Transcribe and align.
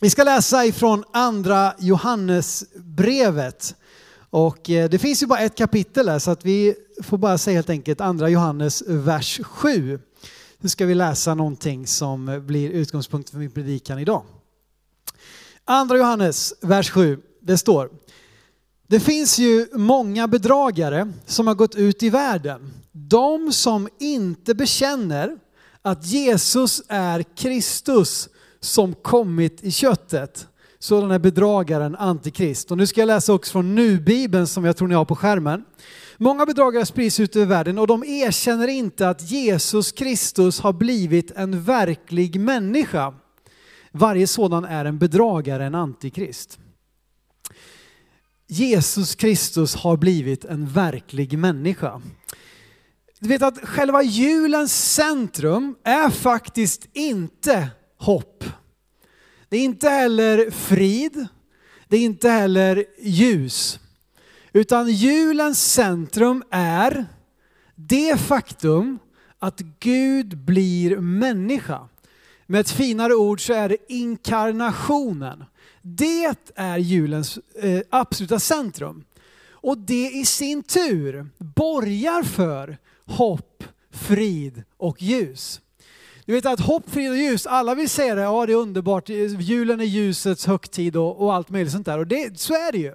Vi 0.00 0.10
ska 0.10 0.24
läsa 0.24 0.64
ifrån 0.64 1.04
andra 1.12 1.74
Johannesbrevet. 1.78 3.74
Och 4.30 4.70
eh, 4.70 4.88
det 4.88 4.98
finns 4.98 5.22
ju 5.22 5.26
bara 5.26 5.38
ett 5.38 5.54
kapitel 5.54 6.06
där 6.06 6.18
så 6.18 6.30
att 6.30 6.44
vi 6.44 6.74
får 7.02 7.18
bara 7.18 7.38
säga 7.38 7.58
helt 7.58 7.70
enkelt 7.70 8.00
andra 8.00 8.28
Johannes 8.28 8.82
vers 8.86 9.40
7. 9.44 10.00
Nu 10.58 10.68
ska 10.68 10.86
vi 10.86 10.94
läsa 10.94 11.34
någonting 11.34 11.86
som 11.86 12.42
blir 12.46 12.70
utgångspunkt 12.70 13.30
för 13.30 13.38
min 13.38 13.50
predikan 13.50 13.98
idag. 13.98 14.22
Andra 15.64 15.96
Johannes 15.98 16.54
vers 16.60 16.90
7, 16.90 17.18
det 17.40 17.58
står 17.58 17.90
Det 18.86 19.00
finns 19.00 19.38
ju 19.38 19.66
många 19.72 20.28
bedragare 20.28 21.12
som 21.26 21.46
har 21.46 21.54
gått 21.54 21.74
ut 21.74 22.02
i 22.02 22.10
världen. 22.10 22.72
De 22.92 23.52
som 23.52 23.88
inte 24.00 24.54
bekänner 24.54 25.38
att 25.82 26.06
Jesus 26.06 26.82
är 26.88 27.22
Kristus 27.36 28.28
som 28.64 28.94
kommit 28.94 29.64
i 29.64 29.70
köttet. 29.70 30.46
Sådan 30.78 31.10
är 31.10 31.18
bedragaren 31.18 31.96
Antikrist. 31.96 32.70
Och 32.70 32.78
nu 32.78 32.86
ska 32.86 33.00
jag 33.00 33.06
läsa 33.06 33.32
också 33.32 33.52
från 33.52 33.74
Nu-bibeln 33.74 34.46
som 34.46 34.64
jag 34.64 34.76
tror 34.76 34.88
ni 34.88 34.94
har 34.94 35.04
på 35.04 35.16
skärmen. 35.16 35.64
Många 36.16 36.46
bedragare 36.46 36.86
sprids 36.86 37.20
ut 37.20 37.36
över 37.36 37.46
världen 37.46 37.78
och 37.78 37.86
de 37.86 38.04
erkänner 38.04 38.68
inte 38.68 39.08
att 39.08 39.30
Jesus 39.30 39.92
Kristus 39.92 40.60
har 40.60 40.72
blivit 40.72 41.30
en 41.30 41.62
verklig 41.62 42.40
människa. 42.40 43.14
Varje 43.92 44.26
sådan 44.26 44.64
är 44.64 44.84
en 44.84 44.98
bedragare, 44.98 45.64
en 45.64 45.74
antikrist. 45.74 46.58
Jesus 48.46 49.14
Kristus 49.14 49.74
har 49.74 49.96
blivit 49.96 50.44
en 50.44 50.68
verklig 50.68 51.38
människa. 51.38 52.02
Du 53.18 53.28
vet 53.28 53.42
att 53.42 53.58
själva 53.68 54.02
julens 54.02 54.94
centrum 54.94 55.76
är 55.84 56.10
faktiskt 56.10 56.88
inte 56.92 57.68
hopp. 57.98 58.44
Det 59.54 59.58
är 59.58 59.64
inte 59.64 59.88
heller 59.88 60.50
frid. 60.50 61.26
Det 61.88 61.96
är 61.96 62.00
inte 62.00 62.28
heller 62.28 62.84
ljus. 63.00 63.78
Utan 64.52 64.88
julens 64.90 65.72
centrum 65.72 66.42
är 66.50 67.06
det 67.74 68.20
faktum 68.20 68.98
att 69.38 69.60
Gud 69.80 70.38
blir 70.38 70.96
människa. 70.96 71.88
Med 72.46 72.60
ett 72.60 72.70
finare 72.70 73.14
ord 73.14 73.46
så 73.46 73.52
är 73.52 73.68
det 73.68 73.76
inkarnationen. 73.88 75.44
Det 75.82 76.34
är 76.54 76.78
julens 76.78 77.38
eh, 77.54 77.80
absoluta 77.90 78.38
centrum. 78.38 79.04
Och 79.50 79.78
det 79.78 80.10
i 80.10 80.24
sin 80.24 80.62
tur 80.62 81.26
borgar 81.38 82.22
för 82.22 82.78
hopp, 83.04 83.64
frid 83.90 84.62
och 84.76 85.02
ljus. 85.02 85.60
Du 86.26 86.32
vet 86.32 86.46
att 86.46 86.60
hopp, 86.60 86.90
frid 86.90 87.10
och 87.10 87.16
ljus, 87.16 87.46
alla 87.46 87.74
vill 87.74 87.88
säga 87.88 88.14
det, 88.14 88.22
ja 88.22 88.46
det 88.46 88.52
är 88.52 88.56
underbart, 88.56 89.08
julen 89.08 89.80
är 89.80 89.84
ljusets 89.84 90.46
högtid 90.46 90.96
och, 90.96 91.22
och 91.22 91.34
allt 91.34 91.50
möjligt 91.50 91.72
sånt 91.72 91.86
där. 91.86 91.98
Och 91.98 92.06
det, 92.06 92.40
så 92.40 92.54
är 92.54 92.72
det 92.72 92.78
ju. 92.78 92.94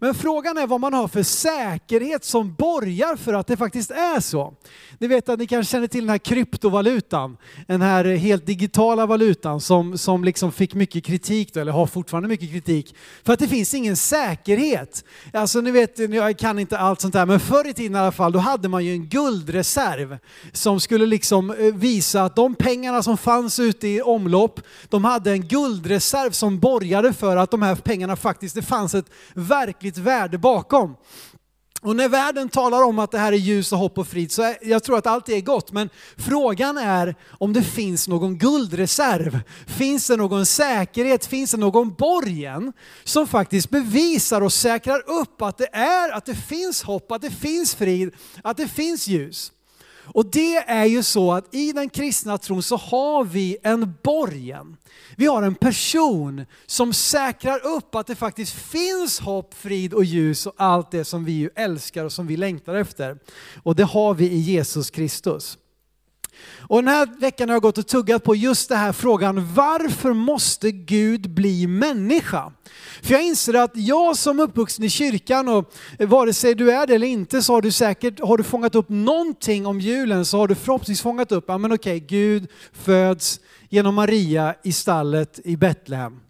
Men 0.00 0.14
frågan 0.14 0.58
är 0.58 0.66
vad 0.66 0.80
man 0.80 0.94
har 0.94 1.08
för 1.08 1.22
säkerhet 1.22 2.24
som 2.24 2.54
borgar 2.54 3.16
för 3.16 3.34
att 3.34 3.46
det 3.46 3.56
faktiskt 3.56 3.90
är 3.90 4.20
så. 4.20 4.54
Ni 4.98 5.06
vet 5.06 5.28
att 5.28 5.38
ni 5.38 5.46
kanske 5.46 5.70
känner 5.70 5.86
till 5.86 6.00
den 6.00 6.10
här 6.10 6.18
kryptovalutan, 6.18 7.36
den 7.66 7.82
här 7.82 8.04
helt 8.04 8.46
digitala 8.46 9.06
valutan 9.06 9.60
som, 9.60 9.98
som 9.98 10.24
liksom 10.24 10.52
fick 10.52 10.74
mycket 10.74 11.04
kritik, 11.04 11.54
då, 11.54 11.60
eller 11.60 11.72
har 11.72 11.86
fortfarande 11.86 12.28
mycket 12.28 12.50
kritik, 12.50 12.94
för 13.24 13.32
att 13.32 13.38
det 13.38 13.48
finns 13.48 13.74
ingen 13.74 13.96
säkerhet. 13.96 15.04
Alltså 15.32 15.60
ni 15.60 15.70
vet, 15.70 15.98
jag 15.98 16.38
kan 16.38 16.58
inte 16.58 16.78
allt 16.78 17.00
sånt 17.00 17.14
där, 17.14 17.26
men 17.26 17.40
förr 17.40 17.68
i 17.68 17.72
tiden 17.72 17.96
i 17.96 17.98
alla 17.98 18.12
fall, 18.12 18.32
då 18.32 18.38
hade 18.38 18.68
man 18.68 18.84
ju 18.84 18.92
en 18.92 19.06
guldreserv 19.06 20.18
som 20.52 20.80
skulle 20.80 21.06
liksom 21.06 21.50
eh, 21.50 21.74
visa 21.74 22.22
att 22.22 22.36
de 22.36 22.54
pengarna 22.54 23.02
som 23.02 23.18
fanns 23.18 23.58
ute 23.58 23.88
i 23.88 24.02
omlopp, 24.02 24.60
de 24.88 25.04
hade 25.04 25.32
en 25.32 25.48
guldreserv 25.48 26.30
som 26.30 26.58
borgade 26.58 27.12
för 27.12 27.36
att 27.36 27.50
de 27.50 27.62
här 27.62 27.74
pengarna 27.74 28.16
faktiskt, 28.16 28.54
det 28.54 28.62
fanns 28.62 28.94
ett 28.94 29.10
verkligt 29.34 29.87
verkligt 29.88 30.06
värde 30.06 30.38
bakom. 30.38 30.96
Och 31.82 31.96
när 31.96 32.08
världen 32.08 32.48
talar 32.48 32.82
om 32.82 32.98
att 32.98 33.10
det 33.10 33.18
här 33.18 33.32
är 33.32 33.36
ljus 33.36 33.72
och 33.72 33.78
hopp 33.78 33.98
och 33.98 34.08
frid 34.08 34.32
så 34.32 34.42
är, 34.42 34.56
jag 34.62 34.82
tror 34.82 34.98
att 34.98 35.06
allt 35.06 35.26
det 35.26 35.36
är 35.36 35.40
gott. 35.40 35.72
Men 35.72 35.90
frågan 36.16 36.78
är 36.78 37.14
om 37.40 37.52
det 37.52 37.62
finns 37.62 38.08
någon 38.08 38.38
guldreserv. 38.38 39.40
Finns 39.66 40.06
det 40.06 40.16
någon 40.16 40.46
säkerhet? 40.46 41.26
Finns 41.26 41.50
det 41.50 41.56
någon 41.56 41.94
borgen 41.94 42.72
som 43.04 43.26
faktiskt 43.26 43.70
bevisar 43.70 44.42
och 44.42 44.52
säkrar 44.52 45.02
upp 45.06 45.42
att 45.42 45.58
det 45.58 45.68
är, 45.72 46.12
att 46.12 46.26
det 46.26 46.34
finns 46.34 46.82
hopp, 46.82 47.12
att 47.12 47.22
det 47.22 47.30
finns 47.30 47.74
frid, 47.74 48.14
att 48.42 48.56
det 48.56 48.68
finns 48.68 49.08
ljus. 49.08 49.52
Och 50.18 50.26
det 50.26 50.56
är 50.56 50.84
ju 50.84 51.02
så 51.02 51.32
att 51.32 51.54
i 51.54 51.72
den 51.72 51.90
kristna 51.90 52.38
tron 52.38 52.62
så 52.62 52.76
har 52.76 53.24
vi 53.24 53.56
en 53.62 53.94
borgen. 54.02 54.76
Vi 55.16 55.26
har 55.26 55.42
en 55.42 55.54
person 55.54 56.46
som 56.66 56.92
säkrar 56.92 57.66
upp 57.66 57.94
att 57.94 58.06
det 58.06 58.14
faktiskt 58.14 58.52
finns 58.52 59.20
hopp, 59.20 59.54
frid 59.54 59.94
och 59.94 60.04
ljus 60.04 60.46
och 60.46 60.54
allt 60.56 60.90
det 60.90 61.04
som 61.04 61.24
vi 61.24 61.32
ju 61.32 61.50
älskar 61.54 62.04
och 62.04 62.12
som 62.12 62.26
vi 62.26 62.36
längtar 62.36 62.74
efter. 62.74 63.18
Och 63.62 63.76
det 63.76 63.84
har 63.84 64.14
vi 64.14 64.30
i 64.30 64.38
Jesus 64.38 64.90
Kristus. 64.90 65.58
Och 66.58 66.82
den 66.82 66.88
här 66.88 67.20
veckan 67.20 67.48
har 67.48 67.54
jag 67.54 67.62
gått 67.62 67.78
och 67.78 67.86
tuggat 67.86 68.24
på 68.24 68.34
just 68.34 68.68
den 68.68 68.78
här 68.78 68.92
frågan, 68.92 69.54
varför 69.54 70.12
måste 70.12 70.70
Gud 70.70 71.30
bli 71.30 71.66
människa? 71.66 72.52
För 73.02 73.12
jag 73.12 73.22
inser 73.22 73.54
att 73.54 73.70
jag 73.74 74.16
som 74.16 74.40
uppvuxen 74.40 74.84
i 74.84 74.90
kyrkan 74.90 75.48
och 75.48 75.74
vare 75.98 76.32
sig 76.32 76.54
du 76.54 76.72
är 76.72 76.86
det 76.86 76.94
eller 76.94 77.06
inte 77.06 77.42
så 77.42 77.52
har 77.52 77.62
du 77.62 77.70
säkert, 77.70 78.20
har 78.20 78.36
du 78.36 78.44
fångat 78.44 78.74
upp 78.74 78.88
någonting 78.88 79.66
om 79.66 79.80
julen 79.80 80.24
så 80.24 80.38
har 80.38 80.48
du 80.48 80.54
förhoppningsvis 80.54 81.02
fångat 81.02 81.32
upp, 81.32 81.44
ja 81.48 81.58
men 81.58 81.72
okej, 81.72 82.00
Gud 82.00 82.48
föds 82.72 83.40
genom 83.68 83.94
Maria 83.94 84.54
i 84.64 84.72
stallet 84.72 85.40
i 85.44 85.56
Betlehem. 85.56 86.20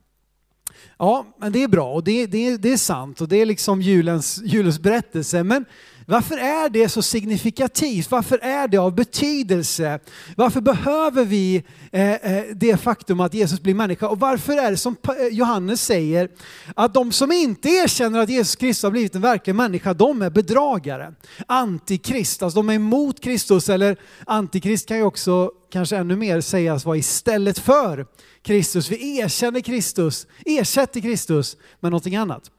Ja, 0.98 1.26
men 1.40 1.52
det 1.52 1.62
är 1.62 1.68
bra 1.68 1.92
och 1.92 2.04
det, 2.04 2.26
det, 2.26 2.56
det 2.56 2.72
är 2.72 2.76
sant 2.76 3.20
och 3.20 3.28
det 3.28 3.36
är 3.36 3.46
liksom 3.46 3.82
julens, 3.82 4.40
julens 4.44 4.80
berättelse. 4.80 5.42
Men 5.42 5.64
varför 6.10 6.36
är 6.36 6.68
det 6.68 6.88
så 6.88 7.02
signifikativt? 7.02 8.10
Varför 8.10 8.38
är 8.42 8.68
det 8.68 8.78
av 8.78 8.94
betydelse? 8.94 10.00
Varför 10.36 10.60
behöver 10.60 11.24
vi 11.24 11.64
eh, 11.92 12.12
eh, 12.12 12.44
det 12.54 12.76
faktum 12.76 13.20
att 13.20 13.34
Jesus 13.34 13.60
blir 13.60 13.74
människa? 13.74 14.08
Och 14.08 14.20
varför 14.20 14.52
är 14.52 14.70
det 14.70 14.76
som 14.76 14.96
eh, 15.02 15.26
Johannes 15.26 15.82
säger 15.84 16.28
att 16.74 16.94
de 16.94 17.12
som 17.12 17.32
inte 17.32 17.68
erkänner 17.68 18.18
att 18.18 18.28
Jesus 18.28 18.56
Kristus 18.56 18.82
har 18.82 18.90
blivit 18.90 19.14
en 19.14 19.20
verklig 19.20 19.54
människa, 19.54 19.94
de 19.94 20.22
är 20.22 20.30
bedragare. 20.30 21.14
Antikrist, 21.46 22.42
alltså 22.42 22.58
de 22.58 22.70
är 22.70 22.74
emot 22.74 23.20
Kristus 23.20 23.68
eller 23.68 23.96
antikrist 24.26 24.88
kan 24.88 24.96
ju 24.96 25.02
också 25.02 25.50
kanske 25.72 25.96
ännu 25.96 26.16
mer 26.16 26.40
sägas 26.40 26.84
vara 26.84 26.96
istället 26.96 27.58
för 27.58 28.06
Kristus. 28.42 28.90
Vi 28.90 29.18
erkänner 29.18 29.60
Kristus, 29.60 30.26
ersätter 30.46 31.00
Kristus 31.00 31.56
med 31.80 31.90
någonting 31.90 32.16
annat. 32.16 32.50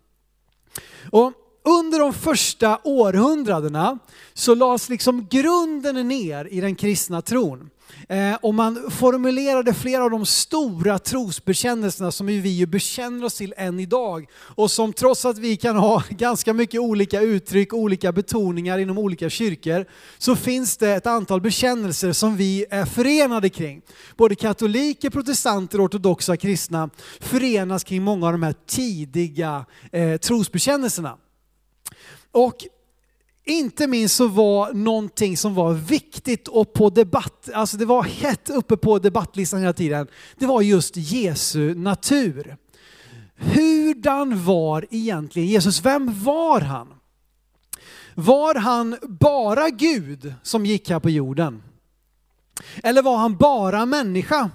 Och 1.11 1.33
under 1.69 1.99
de 1.99 2.13
första 2.13 2.79
århundradena 2.83 3.99
så 4.33 4.55
lades 4.55 4.89
liksom 4.89 5.27
grunden 5.29 6.07
ner 6.07 6.47
i 6.51 6.61
den 6.61 6.75
kristna 6.75 7.21
tron. 7.21 7.69
Eh, 8.09 8.35
och 8.41 8.53
man 8.53 8.91
formulerade 8.91 9.73
flera 9.73 10.03
av 10.03 10.11
de 10.11 10.25
stora 10.25 10.99
trosbekännelserna 10.99 12.11
som 12.11 12.27
vi 12.27 12.49
ju 12.49 12.65
bekänner 12.65 13.25
oss 13.25 13.37
till 13.37 13.53
än 13.57 13.79
idag. 13.79 14.25
Och 14.35 14.71
som 14.71 14.93
trots 14.93 15.25
att 15.25 15.37
vi 15.37 15.57
kan 15.57 15.75
ha 15.75 16.03
ganska 16.09 16.53
mycket 16.53 16.81
olika 16.81 17.21
uttryck, 17.21 17.73
olika 17.73 18.11
betoningar 18.11 18.77
inom 18.77 18.97
olika 18.97 19.29
kyrkor, 19.29 19.85
så 20.17 20.35
finns 20.35 20.77
det 20.77 20.89
ett 20.89 21.07
antal 21.07 21.41
bekännelser 21.41 22.13
som 22.13 22.37
vi 22.37 22.65
är 22.69 22.85
förenade 22.85 23.49
kring. 23.49 23.81
Både 24.17 24.35
katoliker, 24.35 25.09
protestanter 25.09 25.79
och 25.79 25.85
ortodoxa 25.85 26.37
kristna 26.37 26.89
förenas 27.19 27.83
kring 27.83 28.03
många 28.03 28.25
av 28.25 28.31
de 28.31 28.43
här 28.43 28.55
tidiga 28.67 29.65
eh, 29.91 30.17
trosbekännelserna. 30.17 31.17
Och 32.31 32.65
inte 33.45 33.87
minst 33.87 34.15
så 34.15 34.27
var 34.27 34.73
någonting 34.73 35.37
som 35.37 35.55
var 35.55 35.73
viktigt 35.73 36.47
och 36.47 36.73
på 36.73 36.89
debatt, 36.89 37.49
alltså 37.53 37.77
det 37.77 37.85
var 37.85 38.03
hett 38.03 38.49
uppe 38.49 38.77
på 38.77 38.99
debattlistan 38.99 39.59
hela 39.59 39.73
tiden, 39.73 40.07
det 40.37 40.45
var 40.45 40.61
just 40.61 40.97
Jesu 40.97 41.75
natur. 41.75 42.57
Hurdan 43.35 44.45
var 44.45 44.85
egentligen 44.89 45.47
Jesus? 45.47 45.85
Vem 45.85 46.23
var 46.23 46.61
han? 46.61 46.93
Var 48.15 48.55
han 48.55 48.97
bara 49.07 49.69
Gud 49.69 50.33
som 50.43 50.65
gick 50.65 50.89
här 50.89 50.99
på 50.99 51.09
jorden? 51.09 51.63
Eller 52.83 53.01
var 53.01 53.17
han 53.17 53.37
bara 53.37 53.85
människa? 53.85 54.49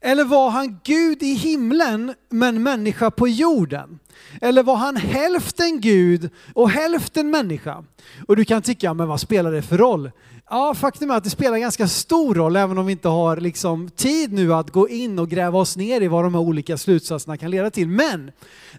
Eller 0.00 0.24
var 0.24 0.50
han 0.50 0.78
Gud 0.84 1.22
i 1.22 1.34
himlen 1.34 2.14
men 2.28 2.62
människa 2.62 3.10
på 3.10 3.28
jorden? 3.28 3.98
Eller 4.40 4.62
var 4.62 4.76
han 4.76 4.96
hälften 4.96 5.80
Gud 5.80 6.30
och 6.54 6.70
hälften 6.70 7.30
människa? 7.30 7.84
Och 8.28 8.36
du 8.36 8.44
kan 8.44 8.62
tycka, 8.62 8.94
men 8.94 9.08
vad 9.08 9.20
spelar 9.20 9.52
det 9.52 9.62
för 9.62 9.78
roll? 9.78 10.10
Ja, 10.50 10.74
faktum 10.74 11.10
är 11.10 11.14
att 11.14 11.24
det 11.24 11.30
spelar 11.30 11.58
ganska 11.58 11.88
stor 11.88 12.34
roll, 12.34 12.56
även 12.56 12.78
om 12.78 12.86
vi 12.86 12.92
inte 12.92 13.08
har 13.08 13.36
liksom 13.36 13.90
tid 13.90 14.32
nu 14.32 14.54
att 14.54 14.70
gå 14.70 14.88
in 14.88 15.18
och 15.18 15.28
gräva 15.28 15.58
oss 15.58 15.76
ner 15.76 16.00
i 16.00 16.08
vad 16.08 16.24
de 16.24 16.34
här 16.34 16.40
olika 16.40 16.78
slutsatserna 16.78 17.36
kan 17.36 17.50
leda 17.50 17.70
till. 17.70 17.88
Men 17.88 18.30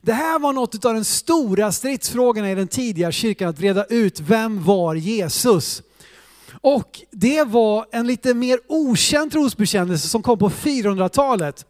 det 0.01 0.13
här 0.13 0.39
var 0.39 0.53
något 0.53 0.85
av 0.85 0.93
den 0.93 1.05
stora 1.05 1.71
stridsfrågorna 1.71 2.51
i 2.51 2.55
den 2.55 2.67
tidiga 2.67 3.11
kyrkan, 3.11 3.49
att 3.49 3.59
reda 3.59 3.85
ut 3.85 4.19
vem 4.19 4.63
var 4.63 4.95
Jesus? 4.95 5.83
Och 6.61 7.01
det 7.11 7.43
var 7.43 7.85
en 7.91 8.07
lite 8.07 8.33
mer 8.33 8.59
okänd 8.67 9.31
trosbekännelse 9.31 10.07
som 10.07 10.23
kom 10.23 10.37
på 10.37 10.49
400-talet. 10.49 11.65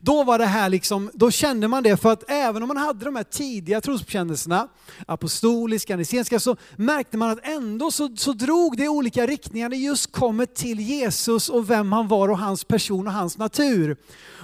Då 0.00 0.24
var 0.24 0.38
det 0.38 0.46
här 0.46 0.68
liksom, 0.68 1.10
då 1.14 1.30
kände 1.30 1.68
man 1.68 1.82
det 1.82 1.96
för 1.96 2.12
att 2.12 2.30
även 2.30 2.62
om 2.62 2.68
man 2.68 2.76
hade 2.76 3.04
de 3.04 3.16
här 3.16 3.22
tidiga 3.24 3.80
trosbekännelserna, 3.80 4.68
apostoliska, 5.06 5.96
niceniska, 5.96 6.40
så 6.40 6.56
märkte 6.76 7.16
man 7.16 7.30
att 7.30 7.46
ändå 7.46 7.90
så, 7.90 8.16
så 8.16 8.32
drog 8.32 8.76
det 8.76 8.84
i 8.84 8.88
olika 8.88 9.26
riktningar. 9.26 9.68
när 9.68 9.76
Det 9.76 9.82
just 9.82 10.12
kommer 10.12 10.46
till 10.46 10.80
Jesus 10.80 11.48
och 11.48 11.70
vem 11.70 11.92
han 11.92 12.08
var 12.08 12.28
och 12.28 12.38
hans 12.38 12.64
person 12.64 13.06
och 13.06 13.12
hans 13.12 13.38
natur. 13.38 13.96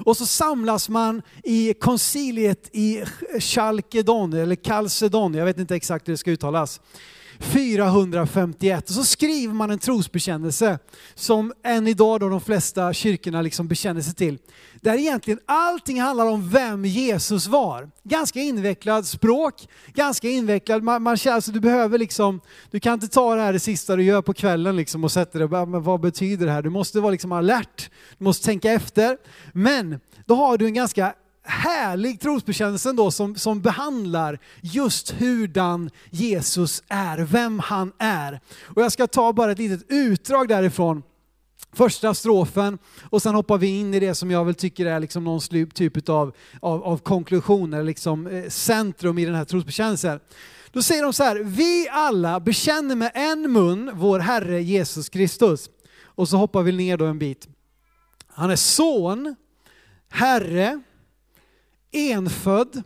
Och 0.04 0.16
så 0.16 0.26
samlas 0.26 0.88
man 0.88 1.22
i 1.44 1.74
konciliet 1.74 2.68
i 2.72 3.04
Chalkedon, 3.38 4.32
eller 4.32 4.56
Chalcedon, 4.56 5.34
jag 5.34 5.44
vet 5.44 5.58
inte 5.58 5.76
exakt 5.76 6.08
hur 6.08 6.12
det 6.12 6.18
ska 6.18 6.30
uttalas. 6.30 6.80
451 7.40 8.88
och 8.88 8.94
så 8.94 9.04
skriver 9.04 9.54
man 9.54 9.70
en 9.70 9.78
trosbekännelse 9.78 10.78
som 11.14 11.52
än 11.64 11.86
idag 11.86 12.20
då 12.20 12.28
de 12.28 12.40
flesta 12.40 12.92
kyrkorna 12.92 13.42
liksom 13.42 13.68
bekänner 13.68 14.00
sig 14.00 14.14
till. 14.14 14.38
Där 14.80 14.94
egentligen 14.94 15.40
allting 15.46 16.00
handlar 16.00 16.26
om 16.26 16.50
vem 16.50 16.84
Jesus 16.84 17.46
var. 17.46 17.90
Ganska 18.02 18.40
invecklat 18.40 19.06
språk, 19.06 19.68
ganska 19.94 20.28
invecklad, 20.28 20.82
man, 20.82 21.02
man 21.02 21.16
alltså 21.30 21.52
du 21.52 21.60
behöver 21.60 21.98
liksom, 21.98 22.40
du 22.70 22.80
kan 22.80 22.94
inte 22.94 23.08
ta 23.08 23.34
det 23.34 23.42
här 23.42 23.52
det 23.52 23.60
sista 23.60 23.96
du 23.96 24.02
gör 24.02 24.22
på 24.22 24.34
kvällen 24.34 24.76
liksom 24.76 25.04
och 25.04 25.12
sätta 25.12 25.38
det, 25.38 25.66
men 25.66 25.82
vad 25.82 26.00
betyder 26.00 26.46
det 26.46 26.52
här? 26.52 26.62
Du 26.62 26.70
måste 26.70 27.00
vara 27.00 27.10
liksom 27.10 27.32
alert, 27.32 27.90
du 28.18 28.24
måste 28.24 28.46
tänka 28.46 28.72
efter. 28.72 29.16
Men 29.52 30.00
då 30.26 30.34
har 30.34 30.58
du 30.58 30.66
en 30.66 30.74
ganska 30.74 31.14
härlig 31.50 32.20
trosbekännelse 32.20 32.92
då 32.92 33.10
som, 33.10 33.36
som 33.36 33.60
behandlar 33.60 34.38
just 34.60 35.10
hurdan 35.10 35.90
Jesus 36.10 36.82
är, 36.88 37.18
vem 37.18 37.58
han 37.58 37.92
är. 37.98 38.40
Och 38.62 38.82
jag 38.82 38.92
ska 38.92 39.06
ta 39.06 39.32
bara 39.32 39.52
ett 39.52 39.58
litet 39.58 39.86
utdrag 39.88 40.48
därifrån 40.48 41.02
första 41.72 42.14
strofen 42.14 42.78
och 43.02 43.22
sen 43.22 43.34
hoppar 43.34 43.58
vi 43.58 43.66
in 43.66 43.94
i 43.94 44.00
det 44.00 44.14
som 44.14 44.30
jag 44.30 44.44
väl 44.44 44.54
tycker 44.54 44.86
är 44.86 45.00
liksom 45.00 45.24
någon 45.24 45.40
typ 45.74 46.08
av, 46.08 46.34
av, 46.60 46.84
av 46.84 46.98
konklusion 46.98 47.72
eller 47.72 47.84
liksom 47.84 48.26
eh, 48.26 48.48
centrum 48.48 49.18
i 49.18 49.24
den 49.24 49.34
här 49.34 49.44
trosbekännelsen. 49.44 50.20
Då 50.72 50.82
säger 50.82 51.02
de 51.02 51.12
så 51.12 51.24
här, 51.24 51.36
vi 51.36 51.88
alla 51.88 52.40
bekänner 52.40 52.94
med 52.94 53.10
en 53.14 53.52
mun 53.52 53.90
vår 53.94 54.18
Herre 54.18 54.62
Jesus 54.62 55.08
Kristus. 55.08 55.70
Och 56.02 56.28
så 56.28 56.36
hoppar 56.36 56.62
vi 56.62 56.72
ner 56.72 56.96
då 56.96 57.04
en 57.04 57.18
bit. 57.18 57.48
Han 58.28 58.50
är 58.50 58.56
son, 58.56 59.36
Herre, 60.10 60.80
enfödd, 61.92 62.82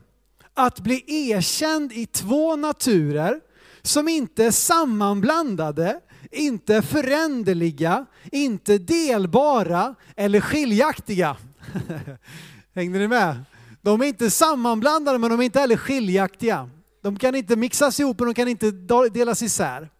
att 0.54 0.80
bli 0.80 1.04
erkänd 1.06 1.92
i 1.92 2.06
två 2.06 2.56
naturer 2.56 3.40
som 3.82 4.08
inte 4.08 4.44
är 4.44 4.50
sammanblandade, 4.50 6.00
inte 6.30 6.82
föränderliga, 6.82 8.06
inte 8.32 8.78
delbara 8.78 9.94
eller 10.16 10.40
skiljaktiga. 10.40 11.36
Hängde 12.74 12.98
ni 12.98 13.08
med? 13.08 13.44
De 13.82 14.00
är 14.00 14.06
inte 14.06 14.30
sammanblandade 14.30 15.18
men 15.18 15.30
de 15.30 15.40
är 15.40 15.44
inte 15.44 15.60
heller 15.60 15.76
skiljaktiga. 15.76 16.70
De 17.02 17.18
kan 17.18 17.34
inte 17.34 17.56
mixas 17.56 18.00
ihop 18.00 18.20
och 18.20 18.26
de 18.26 18.34
kan 18.34 18.48
inte 18.48 18.70
delas 19.12 19.42
isär. 19.42 19.90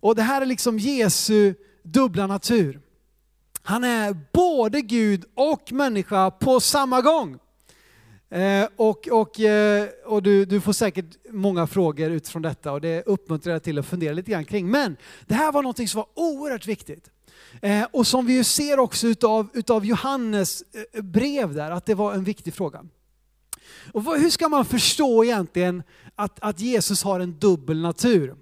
Och 0.00 0.14
det 0.14 0.22
här 0.22 0.42
är 0.42 0.46
liksom 0.46 0.78
Jesu 0.78 1.54
dubbla 1.82 2.26
natur. 2.26 2.80
Han 3.62 3.84
är 3.84 4.16
både 4.32 4.80
Gud 4.80 5.24
och 5.34 5.72
människa 5.72 6.30
på 6.30 6.60
samma 6.60 7.00
gång. 7.00 7.38
Eh, 8.30 8.68
och 8.76 9.08
och, 9.08 9.40
eh, 9.40 9.88
och 10.06 10.22
du, 10.22 10.44
du 10.44 10.60
får 10.60 10.72
säkert 10.72 11.06
många 11.30 11.66
frågor 11.66 12.10
utifrån 12.10 12.42
detta 12.42 12.72
och 12.72 12.80
det 12.80 13.02
uppmuntrar 13.06 13.52
jag 13.52 13.62
till 13.62 13.78
att 13.78 13.86
fundera 13.86 14.12
lite 14.12 14.30
grann 14.30 14.44
kring. 14.44 14.70
Men 14.70 14.96
det 15.26 15.34
här 15.34 15.52
var 15.52 15.62
något 15.62 15.88
som 15.88 15.98
var 15.98 16.06
oerhört 16.14 16.66
viktigt. 16.66 17.10
Eh, 17.62 17.84
och 17.92 18.06
som 18.06 18.26
vi 18.26 18.32
ju 18.32 18.44
ser 18.44 18.78
också 18.78 19.06
utav, 19.06 19.48
utav 19.52 19.86
Johannes 19.86 20.62
eh, 20.92 21.02
brev 21.02 21.54
där, 21.54 21.70
att 21.70 21.86
det 21.86 21.94
var 21.94 22.14
en 22.14 22.24
viktig 22.24 22.54
fråga. 22.54 22.84
Och 23.92 24.04
vad, 24.04 24.20
hur 24.20 24.30
ska 24.30 24.48
man 24.48 24.64
förstå 24.64 25.24
egentligen 25.24 25.82
att, 26.14 26.40
att 26.40 26.60
Jesus 26.60 27.02
har 27.02 27.20
en 27.20 27.38
dubbel 27.38 27.80
natur? 27.80 28.34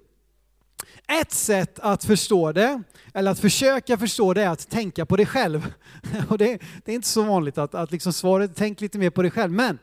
Ett 1.09 1.31
sätt 1.31 1.79
att 1.79 2.03
förstå 2.03 2.51
det, 2.51 2.83
eller 3.13 3.31
att 3.31 3.39
försöka 3.39 3.97
förstå 3.97 4.33
det, 4.33 4.43
är 4.43 4.49
att 4.49 4.69
tänka 4.69 5.05
på 5.05 5.17
dig 5.17 5.25
själv. 5.25 5.73
Och 6.29 6.37
det, 6.37 6.59
det 6.85 6.91
är 6.91 6.95
inte 6.95 7.07
så 7.07 7.23
vanligt 7.23 7.57
att, 7.57 7.75
att 7.75 7.91
liksom 7.91 8.13
svaret, 8.13 8.51
tänk 8.55 8.81
lite 8.81 8.97
mer 8.97 9.09
på 9.09 9.21
dig 9.21 9.31
själv. 9.31 9.51
Men 9.51 9.79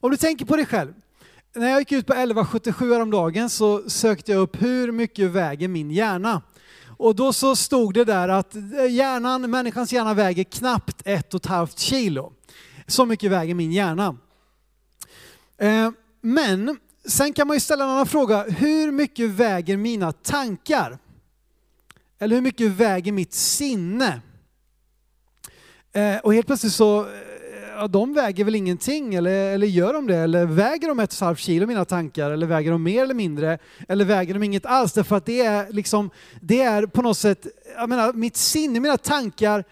om 0.00 0.10
du 0.10 0.16
tänker 0.16 0.44
på 0.44 0.56
dig 0.56 0.66
själv. 0.66 0.94
När 1.54 1.68
jag 1.68 1.78
gick 1.78 1.92
ut 1.92 2.06
på 2.06 2.12
1177 2.12 2.92
häromdagen 2.92 3.50
så 3.50 3.90
sökte 3.90 4.32
jag 4.32 4.40
upp 4.40 4.62
hur 4.62 4.92
mycket 4.92 5.30
väger 5.30 5.68
min 5.68 5.90
hjärna? 5.90 6.42
Och 6.96 7.16
då 7.16 7.32
så 7.32 7.56
stod 7.56 7.94
det 7.94 8.04
där 8.04 8.28
att 8.28 8.54
eh, 8.54 8.90
hjärnan, 8.90 9.50
människans 9.50 9.92
hjärna 9.92 10.14
väger 10.14 10.44
knappt 10.44 11.02
ett 11.04 11.34
och 11.34 11.40
ett 11.40 11.46
halvt 11.46 11.78
kilo. 11.78 12.32
Så 12.86 13.06
mycket 13.06 13.30
väger 13.30 13.54
min 13.54 13.72
hjärna. 13.72 14.16
Eh, 15.58 15.90
men 16.20 16.78
Sen 17.04 17.32
kan 17.32 17.46
man 17.46 17.56
ju 17.56 17.60
ställa 17.60 17.84
en 17.84 17.90
annan 17.90 18.06
fråga. 18.06 18.42
Hur 18.42 18.90
mycket 18.90 19.30
väger 19.30 19.76
mina 19.76 20.12
tankar? 20.12 20.98
Eller 22.18 22.34
hur 22.34 22.42
mycket 22.42 22.70
väger 22.70 23.12
mitt 23.12 23.32
sinne? 23.32 24.20
Eh, 25.92 26.16
och 26.16 26.34
helt 26.34 26.46
plötsligt 26.46 26.72
så, 26.72 27.00
eh, 27.00 27.08
ja, 27.76 27.88
de 27.88 28.14
väger 28.14 28.44
väl 28.44 28.54
ingenting, 28.54 29.14
eller, 29.14 29.54
eller 29.54 29.66
gör 29.66 29.92
de 29.92 30.06
det? 30.06 30.16
Eller 30.16 30.46
väger 30.46 30.88
de 30.88 31.00
ett 31.00 31.10
och 31.10 31.14
ett 31.14 31.20
halvt 31.20 31.38
kilo 31.38 31.66
mina 31.66 31.84
tankar? 31.84 32.30
Eller 32.30 32.46
väger 32.46 32.70
de 32.70 32.82
mer 32.82 33.02
eller 33.02 33.14
mindre? 33.14 33.58
Eller 33.88 34.04
väger 34.04 34.34
de 34.34 34.42
inget 34.42 34.66
alls? 34.66 34.92
Därför 34.92 35.16
att 35.16 35.26
det 35.26 35.40
är 35.40 35.72
liksom, 35.72 36.10
det 36.40 36.62
är 36.62 36.86
på 36.86 37.02
något 37.02 37.18
sätt, 37.18 37.46
jag 37.76 37.88
menar 37.88 38.12
mitt 38.12 38.36
sinne, 38.36 38.80
mina 38.80 38.96
tankar 38.96 39.64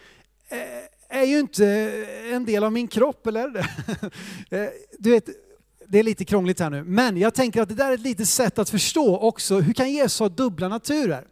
eh, 0.49 1.19
är 1.19 1.25
ju 1.25 1.39
inte 1.39 1.67
en 2.33 2.45
del 2.45 2.65
av 2.65 2.73
min 2.73 2.89
kropp, 2.89 3.27
eller 3.27 3.45
är 3.45 3.51
det? 3.51 3.67
Eh, 4.57 4.69
du 4.99 5.11
vet, 5.11 5.29
det 5.91 5.99
är 5.99 6.03
lite 6.03 6.25
krångligt 6.25 6.61
här 6.61 6.71
nu, 6.71 6.85
men 6.85 7.17
jag 7.17 7.35
tänker 7.35 7.63
att 7.63 7.69
det 7.69 7.75
där 7.75 7.91
är 7.91 7.95
ett 7.95 8.01
litet 8.01 8.29
sätt 8.29 8.59
att 8.59 8.71
förstå 8.71 9.19
också, 9.19 9.61
hur 9.61 9.73
kan 9.73 9.93
Jesus 9.93 10.21
ha 10.21 10.29
dubbla 10.29 10.69
naturer? 10.69 11.27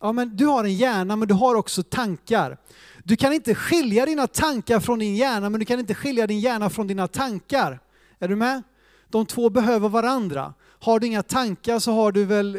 Ja, 0.00 0.12
men 0.12 0.36
du 0.36 0.46
har 0.46 0.64
en 0.64 0.74
hjärna, 0.74 1.16
men 1.16 1.28
du 1.28 1.34
har 1.34 1.54
också 1.54 1.82
tankar. 1.82 2.58
Du 3.04 3.16
kan 3.16 3.32
inte 3.32 3.54
skilja 3.54 4.06
dina 4.06 4.26
tankar 4.26 4.80
från 4.80 4.98
din 4.98 5.16
hjärna, 5.16 5.50
men 5.50 5.60
du 5.60 5.66
kan 5.66 5.80
inte 5.80 5.94
skilja 5.94 6.26
din 6.26 6.40
hjärna 6.40 6.70
från 6.70 6.86
dina 6.86 7.08
tankar. 7.08 7.80
Är 8.18 8.28
du 8.28 8.36
med? 8.36 8.62
De 9.08 9.26
två 9.26 9.50
behöver 9.50 9.88
varandra. 9.88 10.54
Har 10.60 11.00
du 11.00 11.06
inga 11.06 11.22
tankar 11.22 11.78
så 11.78 11.92
har 11.92 12.12
du 12.12 12.24
väl, 12.24 12.58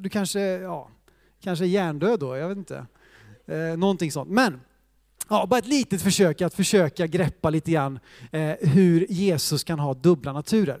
du 0.00 0.08
kanske, 0.08 0.40
ja, 0.40 0.90
kanske 1.40 1.64
är 1.64 1.68
hjärndöd 1.68 2.20
då, 2.20 2.36
jag 2.36 2.48
vet 2.48 2.58
inte. 2.58 2.86
Eh, 3.46 3.78
någonting 3.78 4.12
sånt. 4.12 4.30
Men 4.30 4.60
Ja, 5.32 5.46
bara 5.46 5.58
ett 5.58 5.66
litet 5.66 6.02
försök 6.02 6.40
att 6.40 6.54
försöka 6.54 7.06
greppa 7.06 7.50
lite 7.50 7.70
grann 7.70 7.98
eh, 8.32 8.52
hur 8.60 9.06
Jesus 9.12 9.64
kan 9.64 9.78
ha 9.78 9.94
dubbla 9.94 10.32
naturer. 10.32 10.80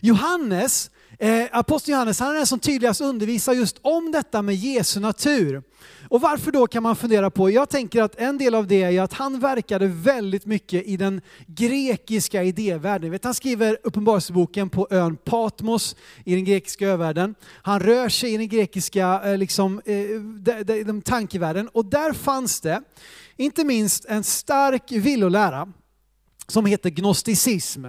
Johannes, 0.00 0.90
eh, 1.20 1.46
aposteln 1.52 1.92
Johannes, 1.94 2.20
han 2.20 2.30
är 2.30 2.34
den 2.34 2.46
som 2.46 2.58
tydligast 2.58 3.00
undervisar 3.00 3.52
just 3.52 3.78
om 3.82 4.12
detta 4.12 4.42
med 4.42 4.54
Jesu 4.54 5.00
natur. 5.00 5.62
Och 6.08 6.20
varför 6.20 6.52
då 6.52 6.66
kan 6.66 6.82
man 6.82 6.96
fundera 6.96 7.30
på? 7.30 7.50
Jag 7.50 7.68
tänker 7.68 8.02
att 8.02 8.14
en 8.14 8.38
del 8.38 8.54
av 8.54 8.66
det 8.66 8.82
är 8.82 9.02
att 9.02 9.12
han 9.12 9.40
verkade 9.40 9.86
väldigt 9.86 10.46
mycket 10.46 10.86
i 10.86 10.96
den 10.96 11.20
grekiska 11.46 12.42
idévärlden. 12.42 13.10
Vet, 13.10 13.24
han 13.24 13.34
skriver 13.34 13.78
Uppenbarelseboken 13.82 14.70
på 14.70 14.86
ön 14.90 15.16
Patmos 15.16 15.96
i 16.24 16.34
den 16.34 16.44
grekiska 16.44 16.88
övärlden. 16.88 17.34
Han 17.62 17.80
rör 17.80 18.08
sig 18.08 18.34
i 18.34 18.36
den 18.36 18.48
grekiska 18.48 19.20
eh, 19.24 19.38
liksom, 19.38 19.80
eh, 19.84 19.94
de, 20.40 20.62
de, 20.62 20.82
de 20.82 21.02
tankevärlden 21.02 21.68
och 21.68 21.84
där 21.84 22.12
fanns 22.12 22.60
det 22.60 22.82
inte 23.36 23.64
minst 23.64 24.04
en 24.04 24.24
stark 24.24 24.92
villolära 24.92 25.72
som 26.46 26.66
heter 26.66 26.90
gnosticism. 26.90 27.84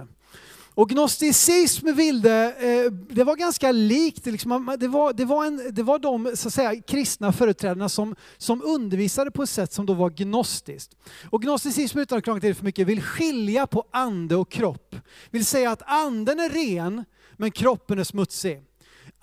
Och 0.74 0.88
gnosticism 0.88 1.94
ville, 1.94 2.46
eh, 2.46 2.92
det 2.92 3.24
var 3.24 3.36
ganska 3.36 3.72
likt, 3.72 4.26
liksom, 4.26 4.76
det, 4.80 4.88
var, 4.88 5.12
det, 5.12 5.24
var 5.24 5.44
en, 5.44 5.70
det 5.70 5.82
var 5.82 5.98
de 5.98 6.32
så 6.34 6.48
att 6.48 6.54
säga, 6.54 6.82
kristna 6.82 7.32
företrädarna 7.32 7.88
som, 7.88 8.14
som 8.38 8.62
undervisade 8.62 9.30
på 9.30 9.42
ett 9.42 9.50
sätt 9.50 9.72
som 9.72 9.86
då 9.86 9.94
var 9.94 10.10
gnostiskt. 10.10 10.96
Och 11.30 11.42
gnosticism, 11.42 11.98
utan 11.98 12.18
att 12.18 12.24
krångla 12.24 12.40
till 12.40 12.48
det 12.48 12.54
för 12.54 12.64
mycket, 12.64 12.86
vill 12.86 13.02
skilja 13.02 13.66
på 13.66 13.84
ande 13.90 14.36
och 14.36 14.50
kropp. 14.50 14.96
Vill 15.30 15.44
säga 15.44 15.70
att 15.70 15.82
anden 15.86 16.40
är 16.40 16.50
ren, 16.50 17.04
men 17.36 17.50
kroppen 17.50 17.98
är 17.98 18.04
smutsig. 18.04 18.62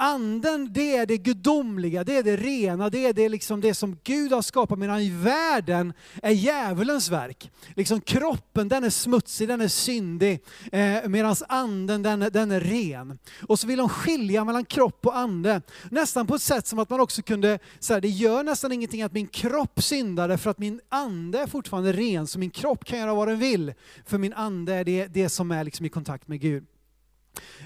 Anden, 0.01 0.73
det 0.73 0.97
är 0.97 1.05
det 1.05 1.17
gudomliga, 1.17 2.03
det 2.03 2.17
är 2.17 2.23
det 2.23 2.37
rena, 2.37 2.89
det 2.89 3.05
är 3.05 3.13
det, 3.13 3.29
liksom 3.29 3.61
det 3.61 3.73
som 3.73 3.97
Gud 4.03 4.31
har 4.31 4.41
skapat, 4.41 4.79
medan 4.79 5.23
världen 5.23 5.93
är 6.23 6.31
djävulens 6.31 7.09
verk. 7.09 7.51
Liksom 7.75 8.01
kroppen, 8.01 8.67
den 8.67 8.83
är 8.83 8.89
smutsig, 8.89 9.47
den 9.47 9.61
är 9.61 9.67
syndig, 9.67 10.43
eh, 10.71 11.07
medan 11.07 11.35
anden, 11.47 12.03
den, 12.03 12.19
den 12.19 12.51
är 12.51 12.59
ren. 12.59 13.19
Och 13.47 13.59
så 13.59 13.67
vill 13.67 13.77
de 13.77 13.89
skilja 13.89 14.45
mellan 14.45 14.65
kropp 14.65 15.05
och 15.05 15.17
ande, 15.17 15.61
nästan 15.91 16.27
på 16.27 16.35
ett 16.35 16.41
sätt 16.41 16.67
som 16.67 16.79
att 16.79 16.89
man 16.89 16.99
också 16.99 17.21
kunde 17.21 17.59
säga, 17.79 17.99
det 17.99 18.07
gör 18.07 18.43
nästan 18.43 18.71
ingenting 18.71 19.01
att 19.01 19.13
min 19.13 19.27
kropp 19.27 19.83
syndar, 19.83 20.37
för 20.37 20.49
att 20.49 20.59
min 20.59 20.81
ande 20.89 21.39
är 21.39 21.47
fortfarande 21.47 21.91
ren, 21.91 22.27
så 22.27 22.39
min 22.39 22.51
kropp 22.51 22.85
kan 22.85 22.99
göra 22.99 23.13
vad 23.13 23.27
den 23.27 23.39
vill, 23.39 23.73
för 24.05 24.17
min 24.17 24.33
ande 24.33 24.73
är 24.73 24.83
det, 24.83 25.07
det 25.07 25.29
som 25.29 25.51
är 25.51 25.63
liksom 25.63 25.85
i 25.85 25.89
kontakt 25.89 26.27
med 26.27 26.41
Gud. 26.41 26.65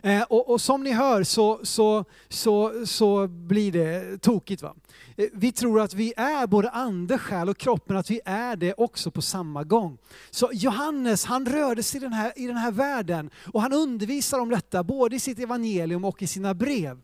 Eh, 0.03 0.21
och, 0.21 0.49
och, 0.49 0.61
som 0.61 0.83
ni 0.83 0.91
hör 0.91 1.23
så, 1.23 1.59
så, 1.63 2.05
så, 2.29 2.85
så 2.85 3.27
blir 3.27 3.71
det 3.71 4.17
tokigt. 4.21 4.61
Va? 4.61 4.75
Eh, 5.17 5.25
vi 5.33 5.51
tror 5.51 5.81
att 5.81 5.93
vi 5.93 6.13
är 6.17 6.47
både 6.47 6.69
ande, 6.69 7.17
själ 7.17 7.49
och 7.49 7.57
kropp, 7.57 7.83
men 7.89 7.97
att 7.97 8.11
vi 8.11 8.21
är 8.25 8.55
det 8.55 8.73
också 8.73 9.11
på 9.11 9.21
samma 9.21 9.63
gång. 9.63 9.97
Så 10.31 10.49
Johannes, 10.53 11.25
han 11.25 11.45
rörde 11.45 11.83
sig 11.83 11.97
i 11.97 12.03
den 12.03 12.13
här, 12.13 12.33
i 12.35 12.47
den 12.47 12.57
här 12.57 12.71
världen 12.71 13.29
och 13.53 13.61
han 13.61 13.73
undervisar 13.73 14.39
om 14.39 14.49
detta 14.49 14.83
både 14.83 15.15
i 15.15 15.19
sitt 15.19 15.39
evangelium 15.39 16.05
och 16.05 16.21
i 16.21 16.27
sina 16.27 16.53
brev. 16.53 17.01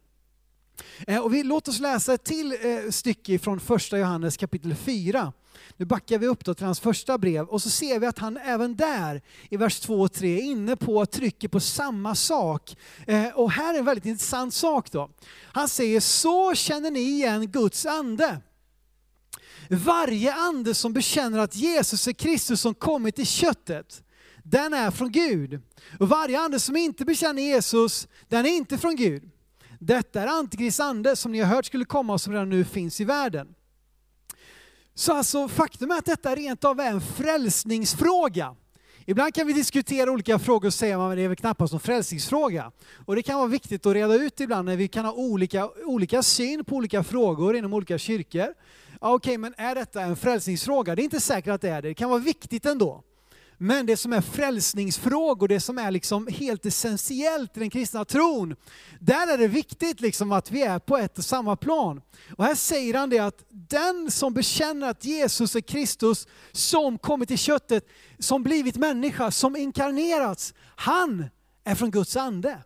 Eh, 1.07 1.19
och 1.19 1.33
vi, 1.33 1.43
låt 1.43 1.67
oss 1.67 1.79
läsa 1.79 2.13
ett 2.13 2.23
till 2.23 2.51
eh, 2.51 2.91
stycke 2.91 3.39
från 3.39 3.59
första 3.59 3.97
Johannes 3.97 4.37
kapitel 4.37 4.75
4. 4.75 5.33
Nu 5.77 5.85
backar 5.85 6.17
vi 6.17 6.27
upp 6.27 6.45
då 6.45 6.53
till 6.53 6.65
hans 6.65 6.79
första 6.79 7.17
brev 7.17 7.45
och 7.45 7.61
så 7.61 7.69
ser 7.69 7.99
vi 7.99 8.05
att 8.05 8.19
han 8.19 8.37
även 8.37 8.75
där 8.75 9.21
i 9.49 9.57
vers 9.57 9.79
2 9.79 10.01
och 10.01 10.13
3 10.13 10.37
är 10.37 10.41
inne 10.41 10.75
på 10.75 11.01
att 11.01 11.11
trycka 11.11 11.49
på 11.49 11.59
samma 11.59 12.15
sak. 12.15 12.75
Eh, 13.07 13.27
och 13.27 13.51
här 13.51 13.73
är 13.73 13.79
en 13.79 13.85
väldigt 13.85 14.05
intressant 14.05 14.53
sak 14.53 14.91
då. 14.91 15.09
Han 15.53 15.67
säger, 15.67 15.99
så 15.99 16.53
känner 16.55 16.91
ni 16.91 16.99
igen 16.99 17.51
Guds 17.51 17.85
ande. 17.85 18.41
Varje 19.69 20.33
ande 20.33 20.73
som 20.73 20.93
bekänner 20.93 21.39
att 21.39 21.55
Jesus 21.55 22.07
är 22.07 22.13
Kristus 22.13 22.61
som 22.61 22.73
kommit 22.73 23.19
i 23.19 23.25
köttet, 23.25 24.03
den 24.43 24.73
är 24.73 24.91
från 24.91 25.11
Gud. 25.11 25.61
Och 25.99 26.09
varje 26.09 26.39
ande 26.39 26.59
som 26.59 26.77
inte 26.77 27.05
bekänner 27.05 27.41
Jesus, 27.41 28.07
den 28.27 28.45
är 28.45 28.49
inte 28.49 28.77
från 28.77 28.95
Gud. 28.95 29.31
Detta 29.79 30.21
är 30.21 30.27
Antikrists 30.27 30.79
ande 30.79 31.15
som 31.15 31.31
ni 31.31 31.39
har 31.39 31.55
hört 31.55 31.65
skulle 31.65 31.85
komma 31.85 32.13
och 32.13 32.21
som 32.21 32.33
redan 32.33 32.49
nu 32.49 32.65
finns 32.65 33.01
i 33.01 33.05
världen. 33.05 33.55
Så 34.93 35.13
alltså 35.13 35.47
faktum 35.47 35.91
är 35.91 35.97
att 35.97 36.05
detta 36.05 36.35
rent 36.35 36.63
av 36.63 36.79
är 36.79 36.91
en 36.91 37.01
frälsningsfråga. 37.01 38.55
Ibland 39.05 39.33
kan 39.33 39.47
vi 39.47 39.53
diskutera 39.53 40.11
olika 40.11 40.39
frågor 40.39 40.67
och 40.67 40.73
säga 40.73 41.05
att 41.05 41.15
det 41.15 41.21
är 41.21 41.27
väl 41.27 41.37
knappast 41.37 41.73
någon 41.73 41.79
frälsningsfråga. 41.79 42.71
Och 43.05 43.15
det 43.15 43.21
kan 43.21 43.37
vara 43.37 43.47
viktigt 43.47 43.85
att 43.85 43.93
reda 43.93 44.13
ut 44.13 44.39
ibland 44.39 44.65
när 44.65 44.75
vi 44.75 44.87
kan 44.87 45.05
ha 45.05 45.13
olika, 45.13 45.69
olika 45.85 46.23
syn 46.23 46.65
på 46.65 46.75
olika 46.75 47.03
frågor 47.03 47.55
inom 47.55 47.73
olika 47.73 47.97
kyrkor. 47.97 48.53
Ja, 49.01 49.13
Okej, 49.13 49.15
okay, 49.15 49.37
men 49.37 49.53
är 49.57 49.75
detta 49.75 50.01
en 50.01 50.15
frälsningsfråga? 50.15 50.95
Det 50.95 51.01
är 51.01 51.03
inte 51.03 51.19
säkert 51.19 51.53
att 51.53 51.61
det 51.61 51.69
är 51.69 51.81
det. 51.81 51.87
Det 51.87 51.93
kan 51.93 52.09
vara 52.09 52.19
viktigt 52.19 52.65
ändå. 52.65 53.03
Men 53.61 53.85
det 53.85 53.97
som 53.97 54.13
är 54.13 54.21
frälsningsfrågor, 54.21 55.47
det 55.47 55.59
som 55.59 55.77
är 55.77 55.91
liksom 55.91 56.27
helt 56.27 56.65
essentiellt 56.65 57.57
i 57.57 57.59
den 57.59 57.69
kristna 57.69 58.05
tron, 58.05 58.55
där 58.99 59.33
är 59.33 59.37
det 59.37 59.47
viktigt 59.47 60.01
liksom 60.01 60.31
att 60.31 60.51
vi 60.51 60.61
är 60.61 60.79
på 60.79 60.97
ett 60.97 61.17
och 61.17 61.25
samma 61.25 61.55
plan. 61.55 62.01
Och 62.37 62.45
här 62.45 62.55
säger 62.55 62.93
han 62.93 63.09
det 63.09 63.19
att 63.19 63.43
den 63.49 64.11
som 64.11 64.33
bekänner 64.33 64.89
att 64.89 65.05
Jesus 65.05 65.55
är 65.55 65.61
Kristus 65.61 66.27
som 66.51 66.97
kommit 66.97 67.31
i 67.31 67.37
köttet, 67.37 67.87
som 68.19 68.43
blivit 68.43 68.75
människa, 68.75 69.31
som 69.31 69.55
inkarnerats, 69.55 70.53
han 70.75 71.25
är 71.63 71.75
från 71.75 71.91
Guds 71.91 72.15
ande. 72.15 72.57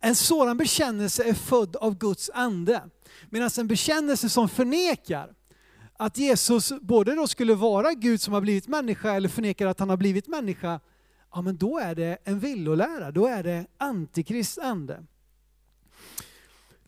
En 0.00 0.14
sådan 0.14 0.56
bekännelse 0.56 1.24
är 1.24 1.34
född 1.34 1.76
av 1.76 1.98
Guds 1.98 2.30
ande. 2.34 2.82
Medan 3.30 3.50
en 3.58 3.66
bekännelse 3.66 4.28
som 4.28 4.48
förnekar, 4.48 5.35
att 5.98 6.18
Jesus 6.18 6.72
både 6.80 7.14
då 7.14 7.26
skulle 7.26 7.54
vara 7.54 7.92
Gud 7.92 8.20
som 8.20 8.34
har 8.34 8.40
blivit 8.40 8.68
människa 8.68 9.14
eller 9.14 9.28
förnekar 9.28 9.66
att 9.66 9.80
han 9.80 9.90
har 9.90 9.96
blivit 9.96 10.28
människa, 10.28 10.80
ja 11.32 11.42
men 11.42 11.56
då 11.56 11.78
är 11.78 11.94
det 11.94 12.18
en 12.24 12.38
villolära, 12.38 13.10
då 13.10 13.26
är 13.26 13.42
det 13.42 13.66
antikrist 13.78 14.58
ande. 14.58 15.04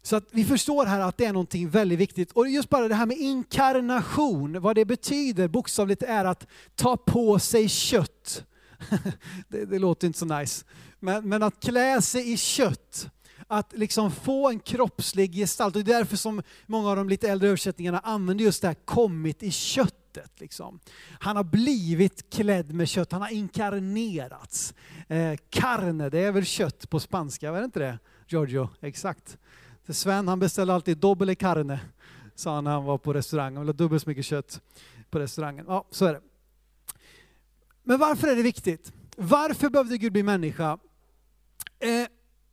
Så 0.03 0.17
att 0.17 0.29
vi 0.31 0.45
förstår 0.45 0.87
här 0.87 1.01
att 1.01 1.17
det 1.17 1.25
är 1.25 1.33
någonting 1.33 1.69
väldigt 1.69 1.99
viktigt. 1.99 2.33
Och 2.33 2.49
just 2.49 2.69
bara 2.69 2.89
det 2.89 2.95
här 2.95 3.07
med 3.07 3.17
inkarnation, 3.17 4.61
vad 4.61 4.77
det 4.77 4.85
betyder 4.85 5.49
bokstavligt 5.49 6.03
är 6.03 6.25
att 6.25 6.47
ta 6.75 6.97
på 6.97 7.39
sig 7.39 7.69
kött. 7.69 8.45
det, 9.49 9.65
det 9.65 9.79
låter 9.79 10.07
inte 10.07 10.19
så 10.19 10.25
nice. 10.25 10.65
Men, 11.01 11.29
men 11.29 11.43
att 11.43 11.61
klä 11.61 12.03
sig 12.03 12.33
i 12.33 12.37
kött 12.37 13.11
att 13.49 13.73
liksom 13.77 14.11
få 14.11 14.49
en 14.49 14.61
kroppslig 14.61 15.35
gestalt. 15.35 15.77
Och 15.77 15.85
det 15.85 15.93
är 15.93 15.99
därför 15.99 16.17
som 16.17 16.43
många 16.67 16.91
av 16.91 16.97
de 16.97 17.09
lite 17.09 17.29
äldre 17.29 17.49
översättningarna 17.49 17.99
använder 17.99 18.45
just 18.45 18.63
det 18.63 18.69
här 18.69 18.75
kommit 18.75 19.43
i 19.43 19.51
köttet. 19.51 20.41
Liksom. 20.41 20.81
Han 21.21 21.37
har 21.37 21.45
blivit 21.45 22.31
klädd 22.31 22.73
med 22.73 22.89
kött, 22.89 23.13
han 23.13 23.23
har 23.23 23.33
inkarnerats. 23.33 24.75
Eh, 25.09 25.37
carne, 25.51 26.11
det 26.11 26.19
är 26.19 26.33
väl 26.33 26.45
kött 26.45 26.91
på 26.91 27.01
spanska, 27.01 27.49
är 27.49 27.53
det 27.53 27.65
inte 27.65 27.79
det? 27.79 27.99
Giorgio, 28.27 28.69
exakt. 28.81 29.39
Så 29.87 29.95
Sven 29.95 30.29
han 30.29 30.39
beställde 30.39 30.75
alltid 30.75 30.99
dobbel 30.99 31.37
carne, 31.37 31.81
sa 32.35 32.55
han 32.55 32.65
när 32.65 32.71
han 32.71 32.85
var 32.85 32.99
på 32.99 33.13
restaurang. 33.13 33.55
Han 33.55 33.63
ville 33.63 33.73
ha 33.73 33.77
dubbelt 33.77 34.03
så 34.03 34.11
mycket 34.11 34.25
kött 34.25 34.61
på 35.11 35.19
restaurangen. 35.19 35.65
Ja, 35.69 35.85
så 35.91 36.05
är 36.05 36.13
det. 36.13 36.21
Men 37.83 37.99
varför 37.99 38.29
är 38.29 38.37
det 38.37 38.43
viktigt? 38.43 38.93
Varför 39.17 39.71
behövde 39.71 39.99
Gud 39.99 40.13
bli 40.13 40.23
människa? 40.23 40.79
Eh, 41.79 42.07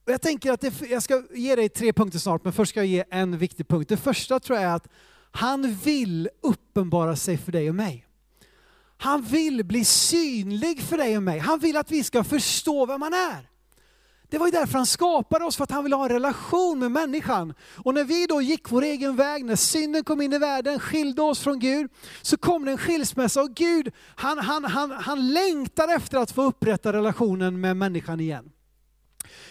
jag 0.06 0.22
tänker 0.22 0.52
att 0.52 0.62
det, 0.62 0.82
jag 0.90 1.04
ska 1.04 1.24
ge 1.34 1.56
dig 1.56 1.70
tre 1.70 1.94
punkter 1.94 2.20
snart, 2.20 2.44
men 2.44 2.54
först 2.54 2.70
ska 2.70 2.80
jag 2.80 2.88
ge 2.88 3.04
en 3.10 3.38
viktig 3.38 3.68
punkt. 3.68 3.90
Det 3.90 3.98
första 3.98 4.40
tror 4.40 4.60
jag 4.60 4.72
är 4.72 4.76
att 4.76 4.88
han 5.32 5.74
vill 5.74 6.30
uppenbara 6.42 7.16
sig 7.16 7.38
för 7.38 7.52
dig 7.52 7.70
och 7.70 7.76
mig. 7.76 8.08
Han 8.98 9.22
vill 9.22 9.66
bli 9.66 9.86
synlig 9.86 10.82
för 10.82 10.98
dig 10.98 11.18
och 11.18 11.24
mig. 11.24 11.40
Han 11.40 11.60
vill 11.60 11.78
att 11.78 11.92
vi 11.92 12.04
ska 12.04 12.24
förstå 12.24 12.86
vem 12.86 13.02
han 13.02 13.14
är. 13.14 13.50
Det 14.30 14.38
var 14.38 14.48
ju 14.48 14.52
därför 14.52 14.74
han 14.74 14.86
skapade 14.86 15.46
oss, 15.46 15.56
för 15.56 15.64
att 15.64 15.72
han 15.72 15.84
ville 15.84 15.96
ha 15.96 16.04
en 16.04 16.12
relation 16.12 16.80
med 16.80 16.92
människan. 16.92 17.54
Och 17.60 17.94
när 17.94 18.04
vi 18.04 18.26
då 18.26 18.42
gick 18.42 18.72
vår 18.72 18.82
egen 18.82 19.16
väg, 19.16 19.46
när 19.46 19.56
synden 19.56 20.04
kom 20.04 20.22
in 20.22 20.34
i 20.34 20.38
världen, 20.38 20.80
skilde 20.80 21.22
oss 21.22 21.40
från 21.40 21.60
Gud, 21.60 21.92
så 22.22 22.38
kom 22.38 22.66
det 22.66 22.72
en 22.72 22.78
skilsmässa 22.78 23.42
och 23.42 23.56
Gud, 23.56 23.92
han, 24.16 24.38
han, 24.38 24.64
han, 24.64 24.92
han 24.92 25.34
längtar 25.34 25.96
efter 25.96 26.18
att 26.18 26.32
få 26.32 26.44
upprätta 26.44 26.94
relationen 26.94 27.62
med 27.62 27.78
människan 27.78 28.20
igen. 28.20 28.52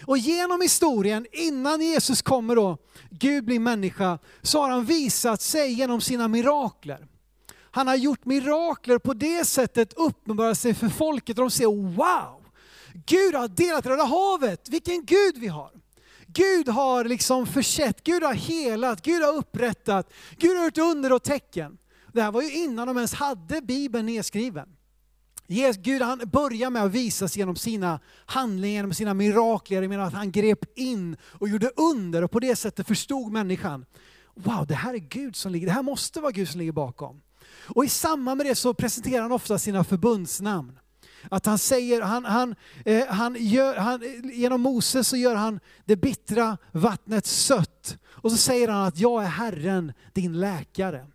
Och 0.07 0.17
genom 0.17 0.61
historien, 0.61 1.25
innan 1.31 1.81
Jesus 1.81 2.21
kommer 2.21 2.55
då, 2.55 2.77
Gud 3.09 3.45
blir 3.45 3.59
människa, 3.59 4.19
så 4.41 4.61
har 4.61 4.69
han 4.69 4.85
visat 4.85 5.41
sig 5.41 5.73
genom 5.73 6.01
sina 6.01 6.27
mirakler. 6.27 7.07
Han 7.71 7.87
har 7.87 7.95
gjort 7.95 8.25
mirakler 8.25 8.97
på 8.97 9.13
det 9.13 9.45
sättet 9.45 9.93
uppenbarat 9.93 10.57
sig 10.57 10.73
för 10.73 10.89
folket 10.89 11.37
och 11.37 11.43
de 11.43 11.51
säger 11.51 11.95
wow! 11.95 12.45
Gud 13.05 13.35
har 13.35 13.47
delat 13.47 13.85
Röda 13.85 14.03
havet, 14.03 14.69
vilken 14.69 15.05
Gud 15.05 15.37
vi 15.37 15.47
har! 15.47 15.71
Gud 16.27 16.69
har 16.69 17.03
liksom 17.03 17.47
försett, 17.47 18.03
Gud 18.03 18.23
har 18.23 18.33
helat, 18.33 19.01
Gud 19.01 19.23
har 19.23 19.33
upprättat, 19.33 20.13
Gud 20.37 20.57
har 20.57 20.65
gjort 20.65 20.77
under 20.77 21.13
och 21.13 21.23
tecken. 21.23 21.77
Det 22.13 22.21
här 22.21 22.31
var 22.31 22.41
ju 22.41 22.53
innan 22.53 22.87
de 22.87 22.97
ens 22.97 23.13
hade 23.13 23.61
Bibeln 23.61 24.05
nedskriven. 24.05 24.69
Gud 25.47 26.01
han 26.01 26.21
börjar 26.25 26.69
med 26.69 26.83
att 26.83 26.91
visa 26.91 27.27
sig 27.27 27.39
genom 27.39 27.55
sina 27.55 27.99
handlingar, 28.25 28.75
genom 28.75 28.93
sina 28.93 29.13
mirakler, 29.13 29.81
genom 29.81 30.07
att 30.07 30.13
han 30.13 30.31
grep 30.31 30.77
in 30.77 31.17
och 31.23 31.49
gjorde 31.49 31.71
under 31.75 32.23
och 32.23 32.31
på 32.31 32.39
det 32.39 32.55
sättet 32.55 32.87
förstod 32.87 33.31
människan. 33.31 33.85
Wow, 34.33 34.67
det 34.67 34.75
här 34.75 34.93
är 34.93 34.97
Gud 34.97 35.35
som 35.35 35.51
ligger, 35.51 35.67
det 35.67 35.73
här 35.73 35.83
måste 35.83 36.21
vara 36.21 36.31
Gud 36.31 36.49
som 36.49 36.59
ligger 36.59 36.71
bakom. 36.71 37.21
Och 37.67 37.85
i 37.85 37.89
samband 37.89 38.37
med 38.37 38.45
det 38.45 38.55
så 38.55 38.73
presenterar 38.73 39.21
han 39.21 39.31
ofta 39.31 39.59
sina 39.59 39.83
förbundsnamn. 39.83 40.79
Att 41.29 41.45
han 41.45 41.57
säger, 41.57 42.01
han, 42.01 42.25
han, 42.25 42.55
eh, 42.85 43.07
han 43.07 43.35
gör, 43.39 43.75
han, 43.75 44.03
eh, 44.03 44.37
genom 44.37 44.61
Moses 44.61 45.07
så 45.07 45.17
gör 45.17 45.35
han 45.35 45.59
det 45.85 45.95
bittra 45.95 46.57
vattnet 46.71 47.25
sött. 47.25 47.97
Och 48.07 48.31
så 48.31 48.37
säger 48.37 48.67
han 48.67 48.85
att 48.85 48.99
jag 48.99 49.23
är 49.23 49.27
Herren, 49.27 49.93
din 50.13 50.39
läkare. 50.39 51.05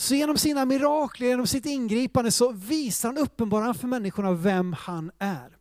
Så 0.00 0.14
genom 0.14 0.38
sina 0.38 0.64
mirakler, 0.64 1.28
genom 1.28 1.46
sitt 1.46 1.66
ingripande 1.66 2.30
så 2.30 2.52
visar 2.52 3.08
han 3.08 3.18
uppenbarar 3.18 3.72
för 3.72 3.86
människorna 3.86 4.32
vem 4.32 4.72
han 4.72 5.10
är. 5.18 5.56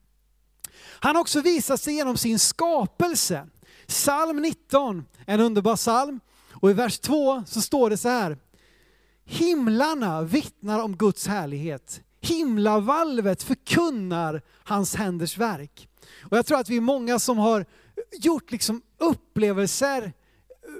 Han 0.79 1.15
har 1.15 1.21
också 1.21 1.41
visat 1.41 1.81
sig 1.81 1.93
genom 1.93 2.17
sin 2.17 2.39
skapelse. 2.39 3.47
Psalm 3.87 4.41
19, 4.41 5.05
en 5.25 5.39
underbar 5.39 5.75
psalm. 5.75 6.19
Och 6.51 6.69
i 6.69 6.73
vers 6.73 6.99
2 6.99 7.43
så 7.47 7.61
står 7.61 7.89
det 7.89 7.97
så 7.97 8.09
här. 8.09 8.37
Himlarna 9.25 10.21
vittnar 10.21 10.79
om 10.79 10.97
Guds 10.97 11.27
härlighet. 11.27 12.01
Himlavalvet 12.21 13.43
förkunnar 13.43 14.41
hans 14.63 14.95
händers 14.95 15.37
verk. 15.37 15.89
Och 16.21 16.37
jag 16.37 16.45
tror 16.45 16.59
att 16.59 16.69
vi 16.69 16.77
är 16.77 16.81
många 16.81 17.19
som 17.19 17.37
har 17.37 17.65
gjort 18.11 18.51
liksom 18.51 18.81
upplevelser 18.97 20.13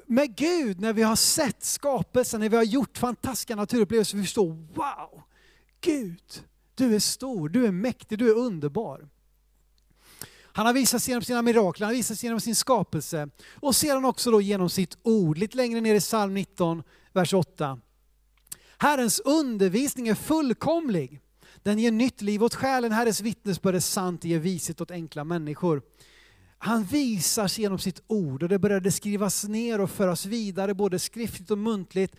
med 0.07 0.35
Gud, 0.35 0.79
när 0.79 0.93
vi 0.93 1.01
har 1.01 1.15
sett 1.15 1.63
skapelsen, 1.63 2.39
när 2.39 2.49
vi 2.49 2.55
har 2.55 2.63
gjort 2.63 2.97
fantastiska 2.97 3.55
naturupplevelser, 3.55 4.17
vi 4.17 4.23
förstår, 4.23 4.47
wow, 4.49 5.21
Gud, 5.81 6.43
du 6.75 6.95
är 6.95 6.99
stor, 6.99 7.49
du 7.49 7.65
är 7.65 7.71
mäktig, 7.71 8.19
du 8.19 8.29
är 8.29 8.35
underbar. 8.35 9.09
Han 10.43 10.65
har 10.65 10.73
visat 10.73 11.03
sig 11.03 11.11
genom 11.11 11.23
sina 11.23 11.41
mirakler, 11.41 11.85
han 11.85 11.93
har 11.93 11.97
visat 11.97 12.19
sig 12.19 12.27
genom 12.27 12.41
sin 12.41 12.55
skapelse 12.55 13.29
och 13.53 13.75
sedan 13.75 14.05
också 14.05 14.31
då 14.31 14.41
genom 14.41 14.69
sitt 14.69 14.97
ord. 15.03 15.37
Lite 15.37 15.57
längre 15.57 15.81
ner 15.81 15.95
i 15.95 15.99
psalm 15.99 16.33
19, 16.33 16.83
vers 17.13 17.33
8. 17.33 17.79
Herrens 18.77 19.19
undervisning 19.19 20.07
är 20.07 20.15
fullkomlig. 20.15 21.21
Den 21.63 21.79
ger 21.79 21.91
nytt 21.91 22.21
liv 22.21 22.43
åt 22.43 22.55
själen, 22.55 22.91
Herrens 22.91 23.21
vittnesbörd 23.21 23.75
är 23.75 23.79
sant, 23.79 24.21
det 24.21 24.29
ger 24.29 24.39
vishet 24.39 24.81
åt 24.81 24.91
enkla 24.91 25.23
människor. 25.23 25.81
Han 26.59 26.83
visar 26.83 27.47
sig 27.47 27.61
genom 27.61 27.79
sitt 27.79 28.01
ord 28.07 28.43
och 28.43 28.49
det 28.49 28.59
började 28.59 28.91
skrivas 28.91 29.43
ner 29.43 29.81
och 29.81 29.89
föras 29.89 30.25
vidare 30.25 30.73
både 30.73 30.99
skriftligt 30.99 31.51
och 31.51 31.57
muntligt 31.57 32.15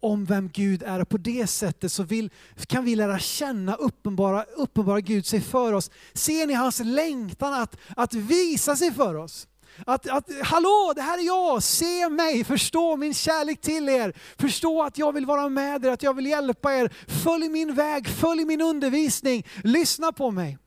om 0.00 0.24
vem 0.24 0.48
Gud 0.48 0.82
är. 0.82 1.00
Och 1.00 1.08
på 1.08 1.18
det 1.18 1.46
sättet 1.46 1.92
så 1.92 2.02
vill, 2.02 2.30
kan 2.66 2.84
vi 2.84 2.96
lära 2.96 3.18
känna, 3.18 3.74
uppenbara, 3.74 4.44
uppenbara 4.56 5.00
Gud 5.00 5.26
sig 5.26 5.40
för 5.40 5.72
oss. 5.72 5.90
Ser 6.12 6.46
ni 6.46 6.54
hans 6.54 6.80
längtan 6.84 7.54
att, 7.54 7.76
att 7.96 8.14
visa 8.14 8.76
sig 8.76 8.92
för 8.92 9.14
oss? 9.14 9.46
Att, 9.86 10.10
att, 10.10 10.30
hallå, 10.42 10.92
det 10.96 11.02
här 11.02 11.18
är 11.18 11.22
jag, 11.22 11.62
se 11.62 12.08
mig, 12.08 12.44
förstå 12.44 12.96
min 12.96 13.14
kärlek 13.14 13.60
till 13.60 13.88
er, 13.88 14.12
förstå 14.38 14.82
att 14.82 14.98
jag 14.98 15.12
vill 15.12 15.26
vara 15.26 15.48
med 15.48 15.84
er, 15.84 15.90
att 15.90 16.02
jag 16.02 16.16
vill 16.16 16.26
hjälpa 16.26 16.74
er, 16.74 16.92
följ 17.24 17.48
min 17.48 17.74
väg, 17.74 18.08
följ 18.08 18.44
min 18.44 18.60
undervisning, 18.60 19.46
lyssna 19.62 20.12
på 20.12 20.30
mig. 20.30 20.58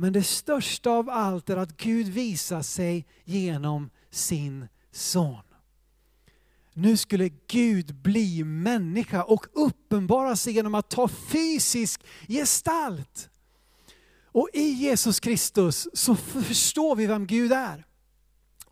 Men 0.00 0.12
det 0.12 0.22
största 0.22 0.90
av 0.90 1.10
allt 1.10 1.50
är 1.50 1.56
att 1.56 1.76
Gud 1.76 2.08
visar 2.08 2.62
sig 2.62 3.06
genom 3.24 3.90
sin 4.10 4.68
son. 4.92 5.42
Nu 6.74 6.96
skulle 6.96 7.30
Gud 7.46 7.94
bli 7.94 8.44
människa 8.44 9.22
och 9.22 9.46
uppenbara 9.52 10.36
sig 10.36 10.52
genom 10.52 10.74
att 10.74 10.90
ta 10.90 11.08
fysisk 11.08 12.04
gestalt. 12.28 13.30
Och 14.24 14.48
i 14.52 14.68
Jesus 14.68 15.20
Kristus 15.20 15.88
så 15.92 16.16
förstår 16.16 16.96
vi 16.96 17.06
vem 17.06 17.26
Gud 17.26 17.52
är. 17.52 17.86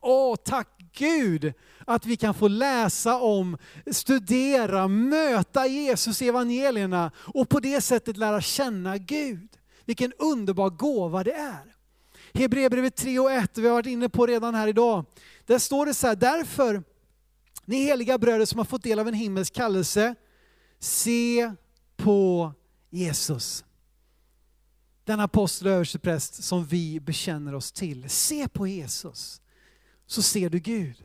Åh, 0.00 0.36
tack 0.44 0.68
Gud 0.92 1.52
att 1.86 2.06
vi 2.06 2.16
kan 2.16 2.34
få 2.34 2.48
läsa 2.48 3.20
om, 3.20 3.58
studera, 3.92 4.88
möta 4.88 5.66
Jesus 5.66 6.22
i 6.22 6.28
evangelierna 6.28 7.10
och 7.16 7.48
på 7.48 7.60
det 7.60 7.80
sättet 7.80 8.16
lära 8.16 8.40
känna 8.40 8.98
Gud. 8.98 9.48
Vilken 9.86 10.12
underbar 10.18 10.70
gåva 10.70 11.24
det 11.24 11.32
är. 11.32 11.76
Hebreerbrevet 12.34 12.96
3 12.96 13.18
och 13.18 13.32
1, 13.32 13.58
vi 13.58 13.66
har 13.66 13.74
varit 13.74 13.86
inne 13.86 14.08
på 14.08 14.26
redan 14.26 14.54
här 14.54 14.68
idag. 14.68 15.04
Där 15.46 15.58
står 15.58 15.86
det 15.86 15.94
så 15.94 16.06
här, 16.06 16.16
därför, 16.16 16.82
ni 17.64 17.84
heliga 17.84 18.18
bröder 18.18 18.46
som 18.46 18.58
har 18.58 18.64
fått 18.64 18.82
del 18.82 18.98
av 18.98 19.08
en 19.08 19.14
himmelsk 19.14 19.54
kallelse, 19.54 20.14
se 20.78 21.52
på 21.96 22.52
Jesus. 22.90 23.64
Den 25.04 25.20
apostel 25.20 25.68
och 25.68 25.74
överstepräst 25.74 26.44
som 26.44 26.64
vi 26.64 27.00
bekänner 27.00 27.54
oss 27.54 27.72
till. 27.72 28.10
Se 28.10 28.48
på 28.48 28.66
Jesus, 28.66 29.40
så 30.06 30.22
ser 30.22 30.50
du 30.50 30.58
Gud. 30.58 31.04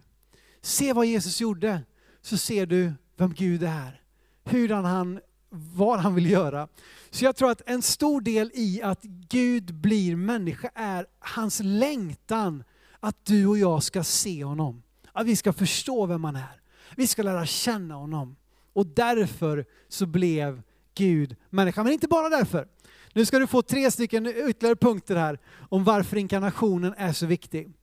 Se 0.61 0.93
vad 0.93 1.05
Jesus 1.05 1.41
gjorde, 1.41 1.83
så 2.21 2.37
ser 2.37 2.65
du 2.65 2.93
vem 3.17 3.33
Gud 3.33 3.63
är. 3.63 4.01
Hur 4.43 4.69
han 4.69 5.19
vad 5.51 5.99
han 5.99 6.15
vill 6.15 6.29
göra. 6.29 6.67
Så 7.09 7.25
jag 7.25 7.35
tror 7.35 7.51
att 7.51 7.61
en 7.65 7.81
stor 7.81 8.21
del 8.21 8.51
i 8.53 8.81
att 8.83 9.03
Gud 9.29 9.73
blir 9.73 10.15
människa 10.15 10.69
är 10.75 11.05
hans 11.19 11.61
längtan 11.63 12.63
att 12.99 13.25
du 13.25 13.47
och 13.47 13.57
jag 13.57 13.83
ska 13.83 14.03
se 14.03 14.43
honom. 14.43 14.83
Att 15.11 15.27
vi 15.27 15.35
ska 15.35 15.53
förstå 15.53 16.05
vem 16.05 16.23
han 16.23 16.35
är. 16.35 16.61
Vi 16.95 17.07
ska 17.07 17.23
lära 17.23 17.45
känna 17.45 17.95
honom. 17.95 18.35
Och 18.73 18.85
därför 18.85 19.65
så 19.87 20.05
blev 20.05 20.61
Gud 20.95 21.35
människa. 21.49 21.83
Men 21.83 21.93
inte 21.93 22.07
bara 22.07 22.29
därför. 22.29 22.67
Nu 23.13 23.25
ska 23.25 23.39
du 23.39 23.47
få 23.47 23.61
tre 23.61 23.91
stycken 23.91 24.27
ytterligare 24.27 24.75
punkter 24.75 25.15
här 25.15 25.39
om 25.69 25.83
varför 25.83 26.17
inkarnationen 26.17 26.93
är 26.97 27.13
så 27.13 27.25
viktig. 27.25 27.73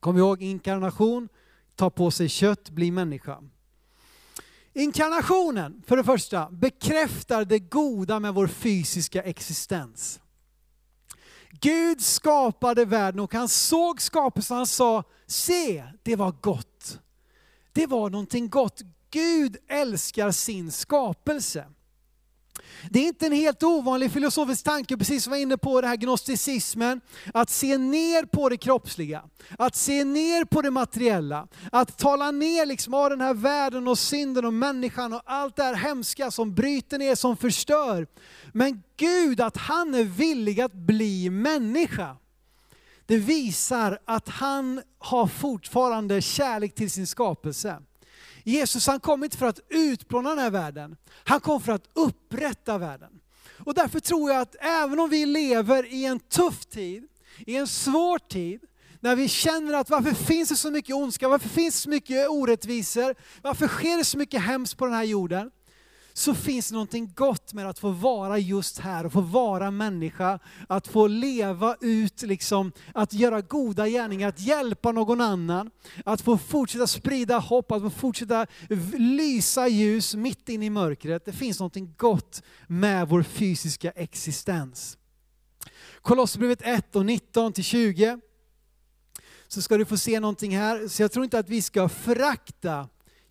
Kom 0.00 0.18
ihåg 0.18 0.42
inkarnation, 0.42 1.28
ta 1.76 1.90
på 1.90 2.10
sig 2.10 2.28
kött, 2.28 2.70
bli 2.70 2.90
människa. 2.90 3.38
Inkarnationen, 4.80 5.82
för 5.86 5.96
det 5.96 6.04
första, 6.04 6.50
bekräftar 6.50 7.44
det 7.44 7.58
goda 7.58 8.20
med 8.20 8.34
vår 8.34 8.46
fysiska 8.46 9.22
existens. 9.22 10.20
Gud 11.50 12.00
skapade 12.00 12.84
världen 12.84 13.20
och 13.20 13.34
han 13.34 13.48
såg 13.48 14.02
skapelsen 14.02 14.54
och 14.54 14.58
han 14.58 14.66
sa, 14.66 15.04
se, 15.26 15.84
det 16.02 16.16
var 16.16 16.34
gott. 16.40 17.00
Det 17.72 17.86
var 17.86 18.10
någonting 18.10 18.48
gott. 18.48 18.80
Gud 19.10 19.56
älskar 19.68 20.30
sin 20.30 20.72
skapelse. 20.72 21.66
Det 22.90 22.98
är 22.98 23.06
inte 23.06 23.26
en 23.26 23.32
helt 23.32 23.62
ovanlig 23.62 24.12
filosofisk 24.12 24.64
tanke, 24.64 24.96
precis 24.96 25.24
som 25.24 25.32
jag 25.32 25.38
var 25.38 25.42
inne 25.42 25.56
på 25.56 25.80
det 25.80 25.86
här 25.86 25.96
gnosticismen, 25.96 27.00
att 27.34 27.50
se 27.50 27.78
ner 27.78 28.24
på 28.24 28.48
det 28.48 28.56
kroppsliga, 28.56 29.22
att 29.58 29.76
se 29.76 30.04
ner 30.04 30.44
på 30.44 30.62
det 30.62 30.70
materiella, 30.70 31.48
att 31.72 31.98
tala 31.98 32.30
ner 32.30 32.66
liksom 32.66 32.94
av 32.94 33.10
den 33.10 33.20
här 33.20 33.34
världen 33.34 33.88
och 33.88 33.98
synden 33.98 34.44
och 34.44 34.54
människan 34.54 35.12
och 35.12 35.22
allt 35.24 35.56
det 35.56 35.62
här 35.62 35.74
hemska 35.74 36.30
som 36.30 36.54
bryter 36.54 36.98
ner, 36.98 37.14
som 37.14 37.36
förstör. 37.36 38.06
Men 38.52 38.82
Gud, 38.96 39.40
att 39.40 39.56
han 39.56 39.94
är 39.94 40.04
villig 40.04 40.60
att 40.60 40.72
bli 40.72 41.30
människa. 41.30 42.16
Det 43.06 43.16
visar 43.16 43.98
att 44.04 44.28
han 44.28 44.82
har 44.98 45.26
fortfarande 45.26 46.22
kärlek 46.22 46.74
till 46.74 46.90
sin 46.90 47.06
skapelse. 47.06 47.82
Jesus 48.44 48.86
han 48.86 49.00
kom 49.00 49.24
inte 49.24 49.36
för 49.36 49.46
att 49.46 49.60
utplåna 49.68 50.30
den 50.30 50.38
här 50.38 50.50
världen. 50.50 50.96
Han 51.24 51.40
kom 51.40 51.60
för 51.60 51.72
att 51.72 51.88
upprätta 51.92 52.78
världen. 52.78 53.10
Och 53.64 53.74
därför 53.74 54.00
tror 54.00 54.30
jag 54.30 54.40
att 54.40 54.56
även 54.60 55.00
om 55.00 55.10
vi 55.10 55.26
lever 55.26 55.86
i 55.86 56.04
en 56.04 56.20
tuff 56.20 56.66
tid, 56.66 57.04
i 57.46 57.56
en 57.56 57.66
svår 57.66 58.18
tid, 58.18 58.60
när 59.00 59.16
vi 59.16 59.28
känner 59.28 59.72
att 59.72 59.90
varför 59.90 60.14
finns 60.14 60.48
det 60.48 60.56
så 60.56 60.70
mycket 60.70 60.94
ondska, 60.94 61.28
varför 61.28 61.48
finns 61.48 61.74
det 61.74 61.80
så 61.80 61.90
mycket 61.90 62.28
orättvisor, 62.28 63.14
varför 63.42 63.68
sker 63.68 63.96
det 63.96 64.04
så 64.04 64.18
mycket 64.18 64.42
hemskt 64.42 64.76
på 64.76 64.84
den 64.84 64.94
här 64.94 65.04
jorden? 65.04 65.50
Så 66.20 66.34
finns 66.34 66.68
det 66.68 66.72
någonting 66.72 67.12
gott 67.14 67.52
med 67.52 67.68
att 67.68 67.78
få 67.78 67.90
vara 67.90 68.38
just 68.38 68.78
här 68.78 69.06
och 69.06 69.12
få 69.12 69.20
vara 69.20 69.70
människa. 69.70 70.38
Att 70.68 70.88
få 70.88 71.06
leva 71.06 71.76
ut, 71.80 72.22
liksom, 72.22 72.72
att 72.94 73.12
göra 73.12 73.40
goda 73.40 73.88
gärningar, 73.88 74.28
att 74.28 74.40
hjälpa 74.40 74.92
någon 74.92 75.20
annan. 75.20 75.70
Att 76.04 76.20
få 76.20 76.38
fortsätta 76.38 76.86
sprida 76.86 77.38
hopp, 77.38 77.72
att 77.72 77.82
få 77.82 77.90
fortsätta 77.90 78.46
lysa 78.98 79.68
ljus 79.68 80.14
mitt 80.14 80.48
in 80.48 80.62
i 80.62 80.70
mörkret. 80.70 81.24
Det 81.24 81.32
finns 81.32 81.58
någonting 81.58 81.94
gott 81.96 82.42
med 82.66 83.08
vår 83.08 83.22
fysiska 83.22 83.90
existens. 83.90 84.98
Kolosserbrevet 86.02 86.62
1 86.62 86.96
och 86.96 87.06
19 87.06 87.52
till 87.52 87.64
20 87.64 88.20
så 89.48 89.62
ska 89.62 89.76
du 89.76 89.84
få 89.84 89.96
se 89.96 90.20
någonting 90.20 90.56
här. 90.56 90.88
Så 90.88 91.02
jag 91.02 91.12
tror 91.12 91.24
inte 91.24 91.38
att 91.38 91.48
vi 91.48 91.62
ska 91.62 91.88
förakta 91.88 92.88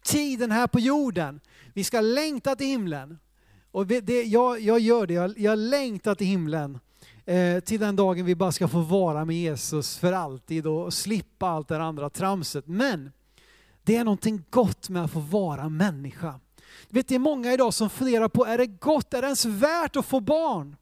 tiden 0.09 0.51
här 0.51 0.67
på 0.67 0.79
jorden. 0.79 1.39
Vi 1.73 1.83
ska 1.83 2.01
längta 2.01 2.55
till 2.55 2.67
himlen. 2.67 3.19
Och 3.71 3.87
det, 3.87 4.23
jag, 4.23 4.59
jag 4.59 4.79
gör 4.79 5.07
det, 5.07 5.13
jag, 5.13 5.39
jag 5.39 5.59
längtar 5.59 6.15
till 6.15 6.27
himlen. 6.27 6.79
Eh, 7.25 7.59
till 7.59 7.79
den 7.79 7.95
dagen 7.95 8.25
vi 8.25 8.35
bara 8.35 8.51
ska 8.51 8.67
få 8.67 8.81
vara 8.81 9.25
med 9.25 9.35
Jesus 9.35 9.97
för 9.97 10.13
alltid 10.13 10.67
och 10.67 10.93
slippa 10.93 11.47
allt 11.47 11.67
det 11.67 11.83
andra 11.83 12.09
tramset. 12.09 12.67
Men 12.67 13.11
det 13.83 13.95
är 13.95 14.03
någonting 14.03 14.43
gott 14.49 14.89
med 14.89 15.03
att 15.03 15.11
få 15.11 15.19
vara 15.19 15.69
människa. 15.69 16.39
Vet, 16.89 17.07
det 17.07 17.15
är 17.15 17.19
många 17.19 17.53
idag 17.53 17.73
som 17.73 17.89
funderar 17.89 18.27
på, 18.27 18.45
är 18.45 18.57
det 18.57 18.67
gott, 18.67 19.13
är 19.13 19.21
det 19.21 19.27
ens 19.27 19.45
värt 19.45 19.95
att 19.95 20.05
få 20.05 20.19
barn? 20.19 20.75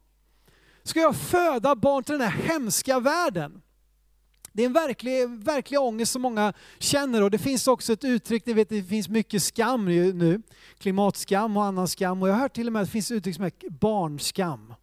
Ska 0.82 1.00
jag 1.00 1.16
föda 1.16 1.74
barn 1.74 2.04
till 2.04 2.18
den 2.18 2.28
här 2.28 2.42
hemska 2.42 3.00
världen? 3.00 3.62
Det 4.58 4.62
är 4.62 4.66
en 4.66 4.72
verklig, 4.72 5.28
verklig 5.28 5.80
ångest 5.80 6.12
som 6.12 6.22
många 6.22 6.52
känner 6.78 7.22
och 7.22 7.30
det 7.30 7.38
finns 7.38 7.68
också 7.68 7.92
ett 7.92 8.04
uttryck, 8.04 8.46
ni 8.46 8.52
vet 8.52 8.68
det 8.68 8.82
finns 8.82 9.08
mycket 9.08 9.42
skam 9.42 9.84
nu, 9.84 10.42
klimatskam 10.78 11.56
och 11.56 11.64
annan 11.64 11.88
skam 11.88 12.22
och 12.22 12.28
jag 12.28 12.34
har 12.34 12.40
hört 12.40 12.54
till 12.54 12.66
och 12.66 12.72
med 12.72 12.82
att 12.82 12.88
det 12.88 12.92
finns 12.92 13.10
uttryck 13.10 13.36
som 13.36 13.44
är 13.44 13.70
barnskam. 13.70 14.74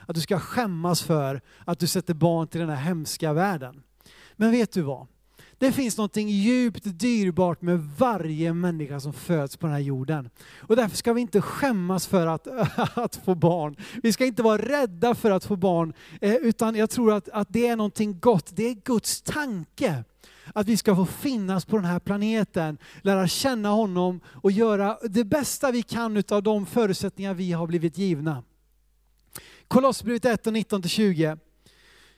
Att 0.00 0.14
du 0.14 0.20
ska 0.20 0.38
skämmas 0.38 1.02
för 1.02 1.40
att 1.64 1.78
du 1.78 1.86
sätter 1.86 2.14
barn 2.14 2.48
till 2.48 2.60
den 2.60 2.68
här 2.68 2.76
hemska 2.76 3.32
världen. 3.32 3.82
Men 4.36 4.50
vet 4.50 4.72
du 4.72 4.82
vad? 4.82 5.06
Det 5.64 5.72
finns 5.72 5.96
något 5.96 6.16
djupt 6.16 6.82
dyrbart 6.84 7.62
med 7.62 7.78
varje 7.98 8.54
människa 8.54 9.00
som 9.00 9.12
föds 9.12 9.56
på 9.56 9.66
den 9.66 9.74
här 9.74 9.82
jorden. 9.82 10.30
Och 10.58 10.76
därför 10.76 10.96
ska 10.96 11.12
vi 11.12 11.20
inte 11.20 11.40
skämmas 11.40 12.06
för 12.06 12.26
att, 12.26 12.46
att 12.98 13.16
få 13.16 13.34
barn. 13.34 13.76
Vi 14.02 14.12
ska 14.12 14.24
inte 14.24 14.42
vara 14.42 14.62
rädda 14.62 15.14
för 15.14 15.30
att 15.30 15.44
få 15.44 15.56
barn, 15.56 15.92
eh, 16.20 16.34
utan 16.34 16.74
jag 16.74 16.90
tror 16.90 17.12
att, 17.12 17.28
att 17.28 17.48
det 17.50 17.66
är 17.66 17.76
någonting 17.76 18.20
gott. 18.20 18.50
Det 18.56 18.68
är 18.68 18.74
Guds 18.74 19.22
tanke 19.22 20.04
att 20.54 20.68
vi 20.68 20.76
ska 20.76 20.96
få 20.96 21.06
finnas 21.06 21.64
på 21.64 21.76
den 21.76 21.84
här 21.84 22.00
planeten, 22.00 22.78
lära 23.02 23.28
känna 23.28 23.68
honom 23.68 24.20
och 24.26 24.50
göra 24.50 24.98
det 25.02 25.24
bästa 25.24 25.70
vi 25.70 25.82
kan 25.82 26.22
av 26.30 26.42
de 26.42 26.66
förutsättningar 26.66 27.34
vi 27.34 27.52
har 27.52 27.66
blivit 27.66 27.98
givna. 27.98 28.42
Kolosserbrevet 29.68 30.24
1 30.24 30.46
och 30.46 30.52
19-20. 30.52 31.38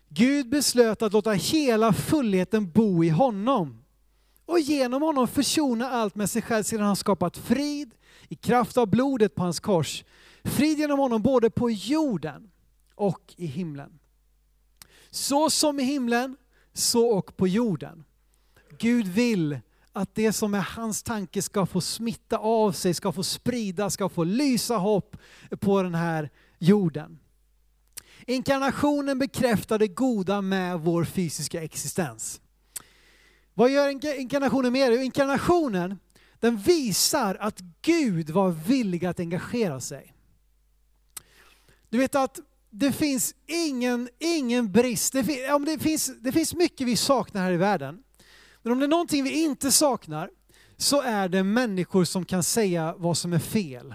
Gud 0.09 0.49
beslöt 0.49 1.03
att 1.03 1.13
låta 1.13 1.33
hela 1.33 1.93
fullheten 1.93 2.71
bo 2.71 3.05
i 3.05 3.09
honom 3.09 3.85
och 4.47 4.61
genom 4.61 5.03
honom 5.03 5.29
försona 5.29 5.91
allt 5.91 6.15
med 6.15 6.31
sig 6.31 6.43
själv 6.43 6.63
sedan 6.63 6.87
han 6.87 6.97
skapat 6.97 7.37
frid 7.37 7.95
i 8.29 8.35
kraft 8.35 8.77
av 8.77 8.87
blodet 8.87 9.35
på 9.35 9.43
hans 9.43 9.61
kors. 9.61 10.05
Frid 10.45 10.79
genom 10.79 10.99
honom 10.99 11.23
både 11.23 11.51
på 11.51 11.71
jorden 11.71 12.51
och 12.95 13.35
i 13.37 13.47
himlen. 13.47 13.99
Så 15.11 15.51
som 15.51 15.81
i 15.81 15.83
himlen, 15.83 16.37
så 16.73 17.07
och 17.07 17.37
på 17.37 17.49
jorden. 17.49 18.05
Gud 18.79 19.07
vill 19.07 19.59
att 19.93 20.15
det 20.15 20.33
som 20.33 20.55
är 20.55 20.61
hans 20.61 21.03
tanke 21.03 21.43
ska 21.43 21.67
få 21.67 21.81
smitta 21.81 22.39
av 22.39 22.73
sig, 22.73 22.95
ska 22.95 23.13
få 23.13 23.23
sprida, 23.23 23.91
ska 23.91 24.09
få 24.09 24.25
lysa 24.25 24.77
hopp 24.77 25.17
på 25.61 25.83
den 25.83 25.95
här 25.95 26.31
jorden. 26.59 27.19
Inkarnationen 28.27 29.19
bekräftar 29.19 29.79
det 29.79 29.89
goda 29.89 30.41
med 30.41 30.81
vår 30.81 31.05
fysiska 31.05 31.63
existens. 31.63 32.41
Vad 33.55 33.71
gör 33.71 33.89
inkarnationen 34.21 34.73
mer? 34.73 34.91
Inkarnationen, 34.91 35.99
den 36.41 36.57
visar 36.57 37.35
att 37.35 37.61
Gud 37.83 38.31
var 38.31 38.51
villig 38.51 39.07
att 39.07 39.21
engagera 39.21 39.81
sig. 39.81 40.13
Du 41.89 41.99
vet 41.99 42.15
att 42.15 42.39
det 42.71 42.93
finns 42.93 43.35
ingen, 43.47 44.09
ingen 44.19 44.73
brist. 44.73 45.13
Det, 45.13 45.25
fin, 45.25 45.65
det, 45.65 45.79
finns, 45.79 46.13
det 46.21 46.33
finns 46.33 46.55
mycket 46.55 46.87
vi 46.87 46.97
saknar 46.97 47.43
här 47.43 47.53
i 47.53 47.57
världen. 47.57 48.03
Men 48.63 48.73
om 48.73 48.79
det 48.79 48.87
är 48.87 48.89
någonting 48.89 49.25
vi 49.25 49.43
inte 49.45 49.73
saknar 49.73 50.31
så 50.77 51.03
är 51.03 51.29
det 51.29 51.43
människor 51.43 52.05
som 52.05 52.25
kan 52.25 52.43
säga 52.43 52.95
vad 52.99 53.19
som 53.19 53.33
är 53.33 53.39
fel 53.39 53.95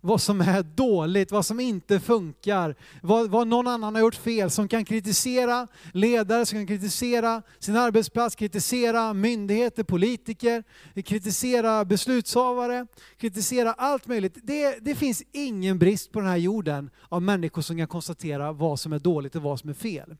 vad 0.00 0.20
som 0.20 0.40
är 0.40 0.62
dåligt, 0.62 1.32
vad 1.32 1.46
som 1.46 1.60
inte 1.60 2.00
funkar, 2.00 2.76
vad, 3.02 3.30
vad 3.30 3.46
någon 3.46 3.66
annan 3.66 3.94
har 3.94 4.02
gjort 4.02 4.14
fel, 4.14 4.50
som 4.50 4.68
kan 4.68 4.84
kritisera 4.84 5.66
ledare, 5.92 6.46
som 6.46 6.58
kan 6.58 6.66
kritisera 6.66 7.42
sin 7.58 7.76
arbetsplats, 7.76 8.34
kritisera 8.34 9.14
myndigheter, 9.14 9.82
politiker, 9.82 10.64
kritisera 11.02 11.84
beslutshavare, 11.84 12.86
kritisera 13.16 13.72
allt 13.72 14.06
möjligt. 14.06 14.38
Det, 14.42 14.78
det 14.80 14.94
finns 14.94 15.22
ingen 15.32 15.78
brist 15.78 16.12
på 16.12 16.20
den 16.20 16.28
här 16.28 16.36
jorden 16.36 16.90
av 17.08 17.22
människor 17.22 17.62
som 17.62 17.78
kan 17.78 17.88
konstatera 17.88 18.52
vad 18.52 18.80
som 18.80 18.92
är 18.92 18.98
dåligt 18.98 19.36
och 19.36 19.42
vad 19.42 19.60
som 19.60 19.70
är 19.70 19.74
fel. 19.74 20.16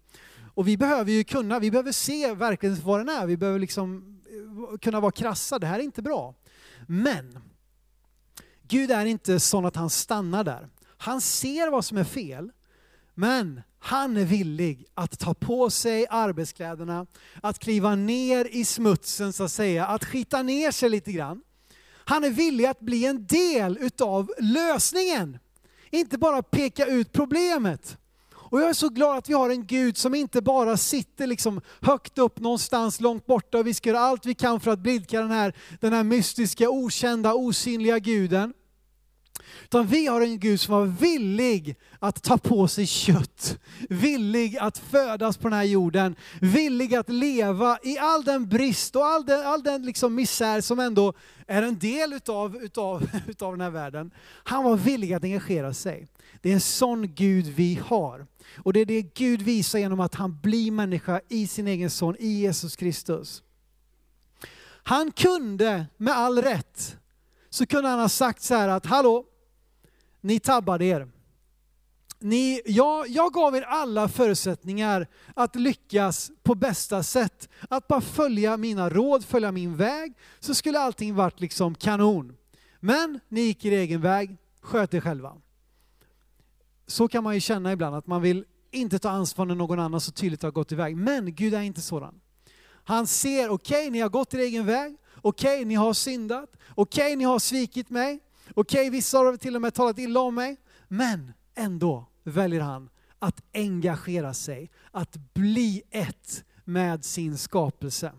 Och 0.54 0.68
vi 0.68 0.76
behöver 0.76 1.12
ju 1.12 1.24
kunna, 1.24 1.58
vi 1.58 1.70
behöver 1.70 1.92
se 1.92 2.34
verkligen 2.34 2.76
vad 2.84 3.00
den 3.00 3.08
är, 3.08 3.26
vi 3.26 3.36
behöver 3.36 3.58
liksom 3.58 4.18
eh, 4.72 4.78
kunna 4.78 5.00
vara 5.00 5.12
krassa, 5.12 5.58
det 5.58 5.66
här 5.66 5.78
är 5.78 5.82
inte 5.82 6.02
bra. 6.02 6.34
Men 6.86 7.38
Gud 8.70 8.90
är 8.90 9.06
inte 9.06 9.40
sån 9.40 9.66
att 9.66 9.76
han 9.76 9.90
stannar 9.90 10.44
där. 10.44 10.68
Han 10.98 11.20
ser 11.20 11.70
vad 11.70 11.84
som 11.84 11.98
är 11.98 12.04
fel, 12.04 12.50
men 13.14 13.62
han 13.78 14.16
är 14.16 14.24
villig 14.24 14.86
att 14.94 15.18
ta 15.18 15.34
på 15.34 15.70
sig 15.70 16.06
arbetskläderna, 16.10 17.06
att 17.42 17.58
kliva 17.58 17.94
ner 17.94 18.44
i 18.50 18.64
smutsen 18.64 19.32
så 19.32 19.44
att 19.44 19.52
säga, 19.52 19.86
att 19.86 20.04
skita 20.04 20.42
ner 20.42 20.70
sig 20.70 20.88
lite 20.88 21.12
grann. 21.12 21.42
Han 22.04 22.24
är 22.24 22.30
villig 22.30 22.66
att 22.66 22.80
bli 22.80 23.06
en 23.06 23.26
del 23.26 23.78
utav 23.80 24.32
lösningen. 24.38 25.38
Inte 25.90 26.18
bara 26.18 26.42
peka 26.42 26.86
ut 26.86 27.12
problemet. 27.12 27.96
Och 28.32 28.60
jag 28.60 28.68
är 28.68 28.74
så 28.74 28.88
glad 28.88 29.18
att 29.18 29.28
vi 29.28 29.34
har 29.34 29.50
en 29.50 29.66
Gud 29.66 29.96
som 29.96 30.14
inte 30.14 30.42
bara 30.42 30.76
sitter 30.76 31.26
liksom 31.26 31.60
högt 31.80 32.18
upp 32.18 32.40
någonstans 32.40 33.00
långt 33.00 33.26
borta 33.26 33.58
och 33.58 33.66
vi 33.66 33.74
ska 33.74 33.88
göra 33.88 34.00
allt 34.00 34.26
vi 34.26 34.34
kan 34.34 34.60
för 34.60 34.70
att 34.70 34.78
blidka 34.78 35.20
den 35.20 35.30
här, 35.30 35.54
den 35.80 35.92
här 35.92 36.04
mystiska, 36.04 36.70
okända, 36.70 37.34
osynliga 37.34 37.98
guden. 37.98 38.52
Utan 39.64 39.86
vi 39.86 40.06
har 40.06 40.20
en 40.20 40.38
Gud 40.38 40.60
som 40.60 40.74
var 40.74 40.86
villig 40.86 41.76
att 41.98 42.22
ta 42.22 42.38
på 42.38 42.68
sig 42.68 42.86
kött, 42.86 43.58
villig 43.88 44.56
att 44.56 44.78
födas 44.78 45.36
på 45.36 45.48
den 45.48 45.58
här 45.58 45.64
jorden, 45.64 46.16
villig 46.40 46.94
att 46.94 47.08
leva 47.08 47.78
i 47.82 47.98
all 47.98 48.24
den 48.24 48.48
brist 48.48 48.96
och 48.96 49.06
all 49.06 49.26
den, 49.26 49.46
all 49.46 49.62
den 49.62 49.82
liksom 49.82 50.14
misär 50.14 50.60
som 50.60 50.78
ändå 50.78 51.12
är 51.46 51.62
en 51.62 51.78
del 51.78 52.12
utav, 52.12 52.56
utav, 52.56 53.10
utav 53.26 53.52
den 53.52 53.60
här 53.60 53.70
världen. 53.70 54.10
Han 54.44 54.64
var 54.64 54.76
villig 54.76 55.12
att 55.12 55.24
engagera 55.24 55.74
sig. 55.74 56.06
Det 56.42 56.50
är 56.50 56.54
en 56.54 56.60
sån 56.60 57.14
Gud 57.14 57.46
vi 57.46 57.80
har. 57.84 58.26
Och 58.58 58.72
det 58.72 58.80
är 58.80 58.86
det 58.86 59.02
Gud 59.02 59.42
visar 59.42 59.78
genom 59.78 60.00
att 60.00 60.14
han 60.14 60.40
blir 60.40 60.70
människa 60.70 61.20
i 61.28 61.46
sin 61.46 61.68
egen 61.68 61.90
son, 61.90 62.16
i 62.18 62.28
Jesus 62.28 62.76
Kristus. 62.76 63.42
Han 64.82 65.12
kunde 65.12 65.86
med 65.96 66.14
all 66.14 66.42
rätt, 66.42 66.96
så 67.50 67.66
kunde 67.66 67.88
han 67.88 67.98
ha 67.98 68.08
sagt 68.08 68.42
så 68.42 68.54
här 68.54 68.68
att 68.68 68.86
hallå, 68.86 69.24
ni 70.20 70.40
tabbade 70.40 70.84
er. 70.84 71.08
Ni, 72.18 72.60
jag, 72.66 73.08
jag 73.08 73.32
gav 73.32 73.56
er 73.56 73.62
alla 73.62 74.08
förutsättningar 74.08 75.06
att 75.34 75.56
lyckas 75.56 76.30
på 76.42 76.54
bästa 76.54 77.02
sätt. 77.02 77.48
Att 77.68 77.88
bara 77.88 78.00
följa 78.00 78.56
mina 78.56 78.90
råd, 78.90 79.24
följa 79.24 79.52
min 79.52 79.76
väg, 79.76 80.12
så 80.40 80.54
skulle 80.54 80.78
allting 80.78 81.14
varit 81.14 81.40
liksom 81.40 81.74
kanon. 81.74 82.36
Men 82.80 83.20
ni 83.28 83.40
gick 83.40 83.64
er 83.64 83.72
egen 83.72 84.00
väg, 84.00 84.36
sköt 84.60 84.94
er 84.94 85.00
själva. 85.00 85.36
Så 86.86 87.08
kan 87.08 87.24
man 87.24 87.34
ju 87.34 87.40
känna 87.40 87.72
ibland, 87.72 87.96
att 87.96 88.06
man 88.06 88.22
vill 88.22 88.44
inte 88.70 88.98
ta 88.98 89.10
ansvar 89.10 89.44
när 89.46 89.54
någon 89.54 89.78
annan 89.78 90.00
så 90.00 90.12
tydligt 90.12 90.42
har 90.42 90.50
gått 90.50 90.72
iväg. 90.72 90.96
Men 90.96 91.34
Gud 91.34 91.54
är 91.54 91.60
inte 91.60 91.80
sådan. 91.80 92.20
Han 92.84 93.06
ser, 93.06 93.50
okej, 93.50 93.78
okay, 93.78 93.90
ni 93.90 94.00
har 94.00 94.08
gått 94.08 94.34
er 94.34 94.38
egen 94.38 94.66
väg, 94.66 94.96
okej, 95.22 95.56
okay, 95.56 95.64
ni 95.64 95.74
har 95.74 95.92
syndat, 95.92 96.50
okej, 96.74 97.04
okay, 97.04 97.16
ni 97.16 97.24
har 97.24 97.38
svikit 97.38 97.90
mig, 97.90 98.20
Okej, 98.54 98.80
okay, 98.80 98.90
vissa 98.90 99.18
har 99.18 99.36
till 99.36 99.56
och 99.56 99.62
med 99.62 99.74
talat 99.74 99.98
illa 99.98 100.20
om 100.20 100.34
mig, 100.34 100.56
men 100.88 101.32
ändå 101.54 102.06
väljer 102.24 102.60
han 102.60 102.90
att 103.18 103.42
engagera 103.54 104.34
sig, 104.34 104.70
att 104.90 105.16
bli 105.34 105.82
ett 105.90 106.44
med 106.64 107.04
sin 107.04 107.38
skapelse. 107.38 108.12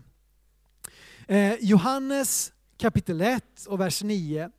Eh, 1.28 1.54
Johannes 1.60 2.52
kapitel 2.76 3.20
1 3.20 3.44
och 3.66 3.80
vers 3.80 4.02
9. 4.02 4.50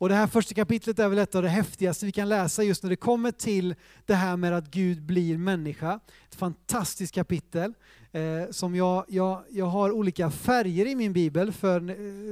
Och 0.00 0.08
det 0.08 0.14
här 0.14 0.26
första 0.26 0.54
kapitlet 0.54 0.98
är 0.98 1.08
väl 1.08 1.18
ett 1.18 1.34
av 1.34 1.42
det 1.42 1.48
häftigaste 1.48 2.06
vi 2.06 2.12
kan 2.12 2.28
läsa 2.28 2.62
just 2.62 2.82
när 2.82 2.90
det 2.90 2.96
kommer 2.96 3.30
till 3.30 3.74
det 4.06 4.14
här 4.14 4.36
med 4.36 4.52
att 4.52 4.70
Gud 4.70 5.02
blir 5.02 5.38
människa. 5.38 6.00
Ett 6.28 6.34
fantastiskt 6.34 7.14
kapitel 7.14 7.74
eh, 8.12 8.50
som 8.50 8.74
jag, 8.74 9.04
jag, 9.08 9.42
jag 9.50 9.66
har 9.66 9.90
olika 9.92 10.30
färger 10.30 10.86
i 10.86 10.94
min 10.94 11.12
bibel 11.12 11.52
för 11.52 11.80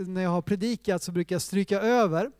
när 0.06 0.22
jag 0.22 0.30
har 0.30 0.42
predikat 0.42 1.02
så 1.02 1.12
brukar 1.12 1.34
jag 1.34 1.42
stryka 1.42 1.80
över. 1.80 2.30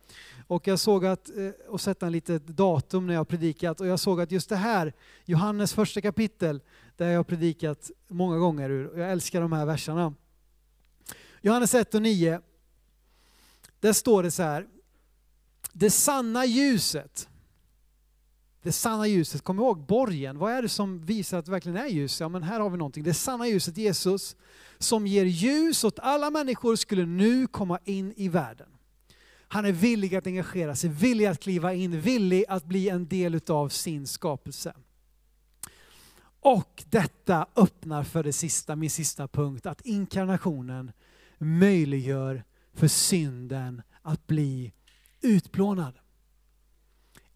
Och 0.49 0.67
jag 0.67 0.79
såg 0.79 1.05
att, 1.05 1.29
eh, 1.29 1.49
och 1.67 1.81
sätta 1.81 2.05
en 2.05 2.11
litet 2.11 2.47
datum 2.47 3.07
när 3.07 3.13
jag 3.13 3.19
har 3.19 3.25
predikat, 3.25 3.81
och 3.81 3.87
jag 3.87 3.99
såg 3.99 4.21
att 4.21 4.31
just 4.31 4.49
det 4.49 4.55
här, 4.55 4.93
Johannes 5.25 5.73
första 5.73 6.01
kapitel, 6.01 6.61
där 6.97 7.09
jag 7.09 7.19
har 7.19 7.23
predikat 7.23 7.91
många 8.07 8.37
gånger 8.37 8.69
ur, 8.69 8.87
och 8.87 8.99
jag 8.99 9.11
älskar 9.11 9.41
de 9.41 9.51
här 9.51 9.65
verserna. 9.65 10.13
Johannes 11.41 11.73
1 11.73 11.95
och 11.95 12.01
9, 12.01 12.41
där 13.79 13.93
står 13.93 14.23
det 14.23 14.31
så 14.31 14.43
här, 14.43 14.67
det 15.73 15.89
sanna 15.89 16.45
ljuset, 16.45 17.29
det 18.61 18.71
sanna 18.71 19.07
ljuset, 19.07 19.41
kom 19.41 19.59
ihåg 19.59 19.85
borgen, 19.85 20.37
vad 20.37 20.53
är 20.53 20.61
det 20.61 20.69
som 20.69 21.05
visar 21.05 21.37
att 21.37 21.45
det 21.45 21.51
verkligen 21.51 21.77
är 21.77 21.87
ljus? 21.87 22.19
Ja 22.19 22.29
men 22.29 22.43
här 22.43 22.59
har 22.59 22.69
vi 22.69 22.77
någonting, 22.77 23.03
det 23.03 23.13
sanna 23.13 23.47
ljuset, 23.47 23.77
Jesus, 23.77 24.35
som 24.77 25.07
ger 25.07 25.25
ljus 25.25 25.83
åt 25.83 25.99
alla 25.99 26.29
människor 26.29 26.75
skulle 26.75 27.05
nu 27.05 27.47
komma 27.47 27.79
in 27.85 28.13
i 28.17 28.29
världen. 28.29 28.69
Han 29.51 29.65
är 29.65 29.71
villig 29.71 30.15
att 30.15 30.27
engagera 30.27 30.75
sig, 30.75 30.89
villig 30.89 31.25
att 31.25 31.39
kliva 31.39 31.73
in, 31.73 32.01
villig 32.01 32.45
att 32.49 32.65
bli 32.65 32.89
en 32.89 33.07
del 33.07 33.41
av 33.47 33.69
sin 33.69 34.07
skapelse. 34.07 34.73
Och 36.41 36.83
detta 36.89 37.47
öppnar 37.55 38.03
för 38.03 38.23
det 38.23 38.33
sista, 38.33 38.75
min 38.75 38.89
sista 38.89 39.27
punkt, 39.27 39.65
att 39.65 39.81
inkarnationen 39.81 40.91
möjliggör 41.37 42.43
för 42.73 42.87
synden 42.87 43.81
att 44.01 44.27
bli 44.27 44.73
utplånad. 45.21 45.93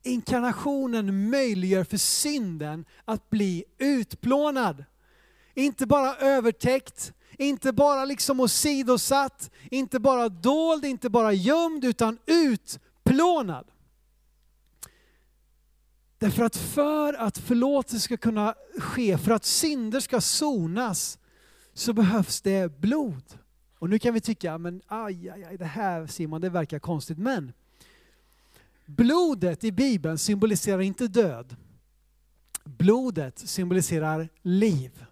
Inkarnationen 0.03 1.29
möjliggör 1.29 1.83
för 1.83 1.97
synden 1.97 2.85
att 3.05 3.29
bli 3.29 3.63
utplånad. 3.77 4.85
Inte 5.55 5.85
bara 5.85 6.15
övertäckt, 6.15 7.13
inte 7.37 7.73
bara 7.73 8.05
liksom 8.05 8.39
åsidosatt, 8.39 9.51
inte 9.71 9.99
bara 9.99 10.29
dold, 10.29 10.85
inte 10.85 11.09
bara 11.09 11.33
gömd, 11.33 11.85
utan 11.85 12.17
utplånad. 12.25 13.65
Därför 16.17 16.43
att 16.43 16.55
för 16.55 17.13
att 17.13 17.37
förlåtelse 17.37 17.99
ska 17.99 18.17
kunna 18.17 18.55
ske, 18.77 19.17
för 19.17 19.31
att 19.31 19.45
synder 19.45 19.99
ska 19.99 20.21
sonas, 20.21 21.19
så 21.73 21.93
behövs 21.93 22.41
det 22.41 22.79
blod. 22.79 23.23
Och 23.79 23.89
nu 23.89 23.99
kan 23.99 24.13
vi 24.13 24.21
tycka, 24.21 24.57
men 24.57 24.81
aj, 24.87 25.29
aj, 25.29 25.43
aj, 25.43 25.57
det 25.57 25.65
här 25.65 26.07
Simon, 26.07 26.41
det 26.41 26.49
verkar 26.49 26.79
konstigt. 26.79 27.17
Men 27.17 27.53
blodet 28.85 29.63
i 29.63 29.71
Bibeln 29.71 30.17
symboliserar 30.17 30.81
inte 30.81 31.07
död. 31.07 31.55
Blodet 32.63 33.39
symboliserar 33.39 34.29
liv. 34.41 35.05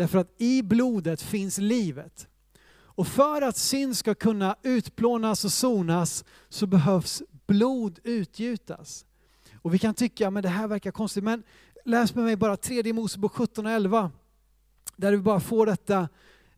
Därför 0.00 0.18
att 0.18 0.34
i 0.38 0.62
blodet 0.62 1.22
finns 1.22 1.58
livet. 1.58 2.28
Och 2.72 3.06
för 3.06 3.42
att 3.42 3.56
synd 3.56 3.96
ska 3.96 4.14
kunna 4.14 4.56
utplånas 4.62 5.44
och 5.44 5.52
sonas 5.52 6.24
så 6.48 6.66
behövs 6.66 7.22
blod 7.46 7.98
utgjutas. 8.04 9.06
Och 9.62 9.74
vi 9.74 9.78
kan 9.78 9.94
tycka, 9.94 10.30
men 10.30 10.42
det 10.42 10.48
här 10.48 10.68
verkar 10.68 10.90
konstigt, 10.90 11.24
men 11.24 11.42
läs 11.84 12.14
med 12.14 12.24
mig 12.24 12.36
bara 12.36 12.56
3 12.56 12.92
Mosebok 12.92 13.32
17 13.32 13.66
och 13.66 13.72
11. 13.72 14.10
Där 14.96 15.12
vi 15.12 15.18
bara 15.18 15.40
får 15.40 15.66
detta, 15.66 16.08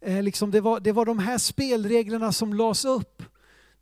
eh, 0.01 0.23
liksom 0.23 0.51
det, 0.51 0.61
var, 0.61 0.81
det 0.81 0.93
var 0.93 1.05
de 1.05 1.19
här 1.19 1.39
spelreglerna 1.39 2.33
som 2.33 2.55
lades 2.55 2.85
upp 2.85 3.23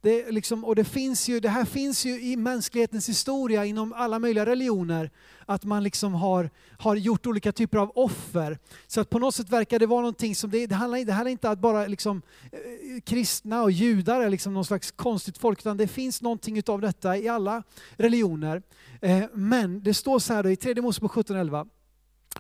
det, 0.03 0.31
liksom, 0.31 0.65
och 0.65 0.77
det, 0.77 0.85
finns 0.85 1.29
ju, 1.29 1.41
det 1.41 1.49
här 1.49 1.65
finns 1.65 2.05
ju 2.05 2.21
i 2.21 2.37
mänsklighetens 2.37 3.09
historia 3.09 3.65
inom 3.65 3.93
alla 3.93 4.19
möjliga 4.19 4.47
religioner. 4.47 5.11
Att 5.47 5.65
man 5.65 5.83
liksom 5.83 6.15
har, 6.15 6.51
har 6.79 6.97
gjort 6.97 7.27
olika 7.27 7.53
typer 7.53 7.79
av 7.79 7.93
offer. 7.95 8.59
Så 8.87 9.01
att 9.01 9.11
på 9.11 9.19
något 9.19 9.35
sätt 9.35 9.51
verkar 9.51 9.79
det 9.79 9.87
vara 9.87 10.01
någonting 10.01 10.35
som, 10.35 10.51
det, 10.51 10.67
det, 10.67 10.75
handlar, 10.75 11.05
det 11.05 11.13
handlar 11.13 11.31
inte 11.31 11.47
om 11.47 11.53
att 11.53 11.59
bara 11.59 11.87
liksom, 11.87 12.23
eh, 12.53 13.01
kristna 13.01 13.63
och 13.63 13.71
judar 13.71 14.21
är 14.21 14.31
liksom 14.31 14.55
någon 14.55 14.65
slags 14.65 14.91
konstigt 14.91 15.39
folk, 15.39 15.61
utan 15.61 15.77
det 15.77 15.87
finns 15.87 16.23
någonting 16.23 16.59
utav 16.59 16.81
detta 16.81 17.17
i 17.17 17.29
alla 17.29 17.63
religioner. 17.97 18.63
Eh, 19.01 19.25
men 19.33 19.83
det 19.83 19.95
står 19.95 20.19
så 20.19 20.35
här 20.35 20.43
då, 20.43 20.51
i 20.51 20.57
tredje 20.57 20.83
Mosebok 20.83 21.13
17.11. 21.13 21.69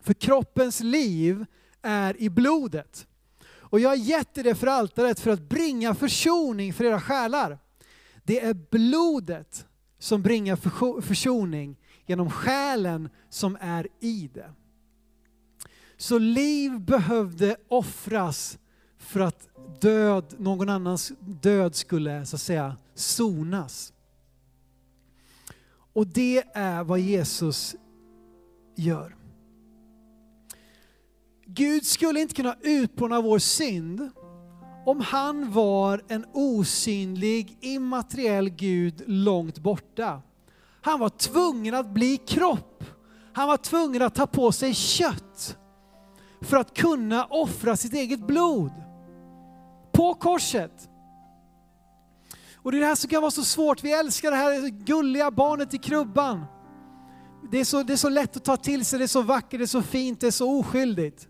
För 0.02 0.14
kroppens 0.14 0.80
liv 0.80 1.46
är 1.82 2.22
i 2.22 2.30
blodet. 2.30 3.06
Och 3.70 3.80
jag 3.80 3.88
har 3.88 3.96
gett 3.96 4.38
er 4.38 4.42
det 4.42 4.54
för 4.54 4.66
altaret 4.66 5.20
för 5.20 5.30
att 5.30 5.48
bringa 5.48 5.94
försoning 5.94 6.72
för 6.72 6.85
era 6.85 7.00
själar. 7.00 7.59
Det 8.24 8.40
är 8.40 8.54
blodet 8.70 9.66
som 9.98 10.22
bringar 10.22 10.56
försoning 11.00 11.76
genom 12.06 12.30
själen 12.30 13.09
som 13.28 13.59
är 13.61 13.88
i 14.00 14.30
det. 14.35 14.52
Så 15.96 16.18
liv 16.18 16.80
behövde 16.80 17.56
offras 17.68 18.59
för 18.98 19.20
att 19.20 19.48
död, 19.80 20.35
någon 20.38 20.68
annans 20.68 21.12
död 21.20 21.74
skulle 21.74 22.26
så 22.26 22.37
att 22.37 22.42
säga 22.42 22.76
sonas. 22.94 23.92
Och 25.92 26.06
det 26.06 26.44
är 26.54 26.85
vad 26.85 27.00
Jesus 27.00 27.76
gör. 28.76 29.19
Gud 31.54 31.86
skulle 31.86 32.20
inte 32.20 32.34
kunna 32.34 32.56
utplåna 32.60 33.20
vår 33.20 33.38
synd 33.38 34.10
om 34.86 35.00
han 35.00 35.52
var 35.52 36.02
en 36.08 36.24
osynlig, 36.32 37.58
immateriell 37.60 38.48
Gud 38.48 39.02
långt 39.06 39.58
borta. 39.58 40.22
Han 40.82 41.00
var 41.00 41.08
tvungen 41.08 41.74
att 41.74 41.94
bli 41.94 42.16
kropp. 42.16 42.84
Han 43.32 43.48
var 43.48 43.56
tvungen 43.56 44.02
att 44.02 44.14
ta 44.14 44.26
på 44.26 44.52
sig 44.52 44.74
kött 44.74 45.58
för 46.40 46.56
att 46.56 46.74
kunna 46.74 47.24
offra 47.24 47.76
sitt 47.76 47.94
eget 47.94 48.26
blod 48.26 48.72
på 49.92 50.14
korset. 50.14 50.88
Och 52.54 52.72
det 52.72 52.78
är 52.78 52.80
det 52.80 52.86
här 52.86 52.94
som 52.94 53.10
kan 53.10 53.22
vara 53.22 53.30
så 53.30 53.44
svårt. 53.44 53.84
Vi 53.84 53.92
älskar 53.92 54.30
det 54.30 54.36
här 54.36 54.68
gulliga 54.68 55.30
barnet 55.30 55.74
i 55.74 55.78
krubban. 55.78 56.44
Det 57.50 57.60
är, 57.60 57.64
så, 57.64 57.82
det 57.82 57.92
är 57.92 57.96
så 57.96 58.08
lätt 58.08 58.36
att 58.36 58.44
ta 58.44 58.56
till 58.56 58.84
sig, 58.84 58.98
det 58.98 59.04
är 59.04 59.06
så 59.06 59.22
vackert, 59.22 59.60
det 59.60 59.64
är 59.64 59.66
så 59.66 59.82
fint, 59.82 60.20
det 60.20 60.26
är 60.26 60.30
så 60.30 60.60
oskyldigt. 60.60 61.29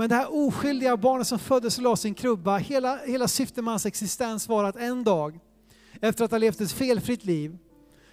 Men 0.00 0.08
det 0.08 0.14
här 0.14 0.46
oskyldiga 0.46 0.96
barnet 0.96 1.26
som 1.26 1.38
föddes 1.38 1.78
och 1.78 1.84
la 1.84 1.96
sin 1.96 2.14
krubba, 2.14 2.58
hela, 2.58 2.96
hela 2.96 3.28
syftet 3.28 3.64
med 3.64 3.72
hans 3.72 3.86
existens 3.86 4.48
var 4.48 4.64
att 4.64 4.76
en 4.76 5.04
dag, 5.04 5.40
efter 6.00 6.24
att 6.24 6.30
ha 6.30 6.38
levt 6.38 6.60
ett 6.60 6.72
felfritt 6.72 7.24
liv, 7.24 7.58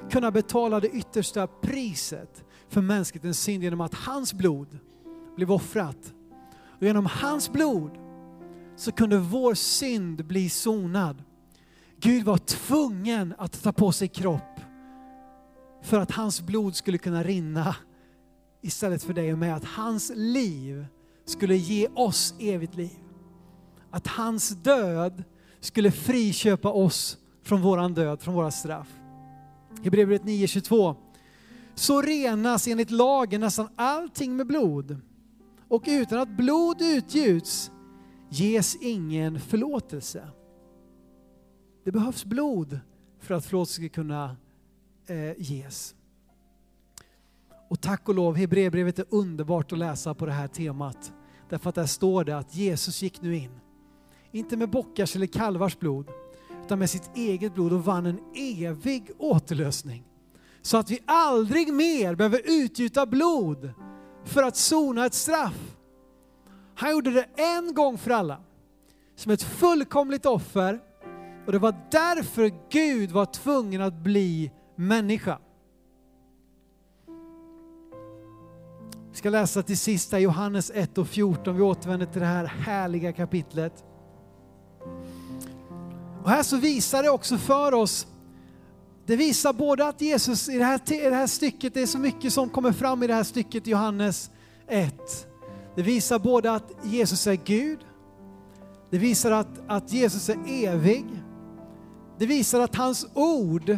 kunna 0.09 0.31
betala 0.31 0.79
det 0.79 0.89
yttersta 0.89 1.47
priset 1.47 2.43
för 2.69 2.81
mänsklighetens 2.81 3.39
synd 3.39 3.63
genom 3.63 3.81
att 3.81 3.93
hans 3.93 4.33
blod 4.33 4.79
blev 5.35 5.51
offrat. 5.51 6.13
Och 6.77 6.83
genom 6.83 7.05
hans 7.05 7.51
blod 7.51 7.91
så 8.75 8.91
kunde 8.91 9.17
vår 9.17 9.53
synd 9.53 10.25
bli 10.25 10.49
sonad. 10.49 11.23
Gud 11.99 12.25
var 12.25 12.37
tvungen 12.37 13.33
att 13.37 13.63
ta 13.63 13.71
på 13.71 13.91
sig 13.91 14.07
kropp 14.07 14.59
för 15.83 15.99
att 15.99 16.11
hans 16.11 16.41
blod 16.41 16.75
skulle 16.75 16.97
kunna 16.97 17.23
rinna 17.23 17.75
istället 18.61 19.03
för 19.03 19.13
dig 19.13 19.33
och 19.33 19.39
mig. 19.39 19.51
Att 19.51 19.65
hans 19.65 20.11
liv 20.15 20.85
skulle 21.29 21.55
ge 21.55 21.87
oss 21.95 22.35
evigt 22.39 22.75
liv. 22.75 22.99
Att 23.91 24.07
hans 24.07 24.49
död 24.49 25.23
skulle 25.59 25.91
friköpa 25.91 26.69
oss 26.69 27.17
från 27.43 27.61
våran 27.61 27.93
död, 27.93 28.21
från 28.21 28.35
våra 28.35 28.51
straff. 28.51 28.99
Hebreerbrevet 29.83 30.27
9.22. 30.27 30.95
Så 31.75 32.01
renas 32.01 32.67
enligt 32.67 32.91
lagen 32.91 33.41
nästan 33.41 33.69
allting 33.75 34.35
med 34.35 34.47
blod. 34.47 34.97
Och 35.67 35.83
utan 35.87 36.19
att 36.19 36.37
blod 36.37 36.81
utgjuts 36.81 37.71
ges 38.29 38.75
ingen 38.75 39.39
förlåtelse. 39.39 40.27
Det 41.83 41.91
behövs 41.91 42.25
blod 42.25 42.79
för 43.19 43.33
att 43.33 43.45
förlåtelse 43.45 43.73
ska 43.73 43.89
kunna 43.89 44.37
eh, 45.07 45.33
ges. 45.37 45.95
Och 47.69 47.81
tack 47.81 48.09
och 48.09 48.15
lov, 48.15 48.35
Hebreerbrevet 48.35 48.99
är 48.99 49.05
underbart 49.09 49.71
att 49.71 49.77
läsa 49.77 50.13
på 50.13 50.25
det 50.25 50.31
här 50.31 50.47
temat. 50.47 51.13
Därför 51.49 51.69
att 51.69 51.75
där 51.75 51.85
står 51.85 52.23
det 52.23 52.37
att 52.37 52.55
Jesus 52.55 53.01
gick 53.01 53.21
nu 53.21 53.35
in, 53.35 53.59
inte 54.31 54.57
med 54.57 54.69
bockars 54.69 55.15
eller 55.15 55.27
kalvars 55.27 55.79
blod, 55.79 56.07
utan 56.63 56.79
med 56.79 56.89
sitt 56.89 57.09
eget 57.15 57.53
blod 57.53 57.73
och 57.73 57.85
vann 57.85 58.05
en 58.05 58.19
evig 58.35 59.11
återlösning. 59.17 60.03
Så 60.61 60.77
att 60.77 60.91
vi 60.91 60.99
aldrig 61.05 61.73
mer 61.73 62.15
behöver 62.15 62.41
utgjuta 62.45 63.05
blod 63.05 63.71
för 64.25 64.43
att 64.43 64.55
sona 64.55 65.05
ett 65.05 65.13
straff. 65.13 65.75
Han 66.75 66.91
gjorde 66.91 67.11
det 67.11 67.27
en 67.35 67.73
gång 67.73 67.97
för 67.97 68.11
alla, 68.11 68.41
som 69.15 69.31
ett 69.31 69.43
fullkomligt 69.43 70.25
offer. 70.25 70.79
Och 71.45 71.51
det 71.51 71.59
var 71.59 71.75
därför 71.91 72.51
Gud 72.69 73.11
var 73.11 73.25
tvungen 73.25 73.81
att 73.81 73.93
bli 73.93 74.51
människa. 74.75 75.39
Vi 79.17 79.19
ska 79.19 79.29
läsa 79.29 79.63
till 79.63 79.77
sista 79.77 80.19
Johannes 80.19 80.71
1 80.75 80.97
och 80.97 81.07
14. 81.07 81.55
Vi 81.55 81.61
återvänder 81.61 82.05
till 82.05 82.21
det 82.21 82.27
här 82.27 82.45
härliga 82.45 83.11
kapitlet. 83.11 83.83
Och 86.23 86.29
här 86.29 86.43
så 86.43 86.57
visar 86.57 87.03
det 87.03 87.09
också 87.09 87.37
för 87.37 87.73
oss, 87.73 88.07
det 89.05 89.15
visar 89.15 89.53
både 89.53 89.87
att 89.87 90.01
Jesus 90.01 90.49
i 90.49 90.57
det 90.57 90.63
här, 90.63 90.93
i 90.93 91.09
det 91.09 91.15
här 91.15 91.27
stycket, 91.27 91.73
det 91.73 91.81
är 91.81 91.85
så 91.85 91.97
mycket 91.97 92.33
som 92.33 92.49
kommer 92.49 92.71
fram 92.71 93.03
i 93.03 93.07
det 93.07 93.13
här 93.13 93.23
stycket 93.23 93.67
i 93.67 93.71
Johannes 93.71 94.31
1. 94.67 95.27
Det 95.75 95.81
visar 95.81 96.19
både 96.19 96.51
att 96.51 96.71
Jesus 96.83 97.27
är 97.27 97.35
Gud, 97.45 97.79
det 98.89 98.97
visar 98.97 99.31
att, 99.31 99.59
att 99.67 99.93
Jesus 99.93 100.29
är 100.29 100.37
evig, 100.47 101.05
det 102.19 102.25
visar 102.25 102.59
att 102.59 102.75
hans 102.75 103.07
ord, 103.13 103.77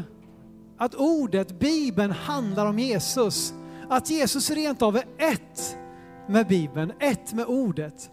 att 0.78 0.95
ordet, 0.95 1.60
Bibeln, 1.60 2.12
handlar 2.12 2.65
om 2.65 2.80
Jesus. 2.80 3.54
Att 3.89 4.10
Jesus 4.10 4.49
rent 4.49 4.82
av 4.82 4.95
är 4.97 5.06
ett 5.17 5.78
med 6.28 6.47
Bibeln, 6.47 6.93
ett 6.99 7.34
med 7.34 7.45
ordet. 7.45 8.12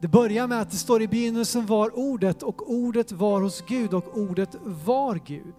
Det 0.00 0.08
börjar 0.08 0.46
med 0.46 0.60
att 0.60 0.70
det 0.70 0.76
står 0.76 1.02
i 1.02 1.08
begynnelsen 1.08 1.66
var 1.66 1.98
ordet 1.98 2.42
och 2.42 2.70
ordet 2.70 3.12
var 3.12 3.42
hos 3.42 3.64
Gud 3.68 3.94
och 3.94 4.18
ordet 4.18 4.56
var 4.62 5.20
Gud. 5.26 5.54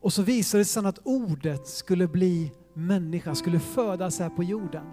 Och 0.00 0.12
så 0.12 0.22
visade 0.22 0.60
det 0.60 0.64
sig 0.64 0.86
att 0.86 0.98
ordet 1.04 1.68
skulle 1.68 2.08
bli 2.08 2.52
människa, 2.74 3.34
skulle 3.34 3.60
födas 3.60 4.18
här 4.18 4.30
på 4.30 4.42
jorden. 4.42 4.86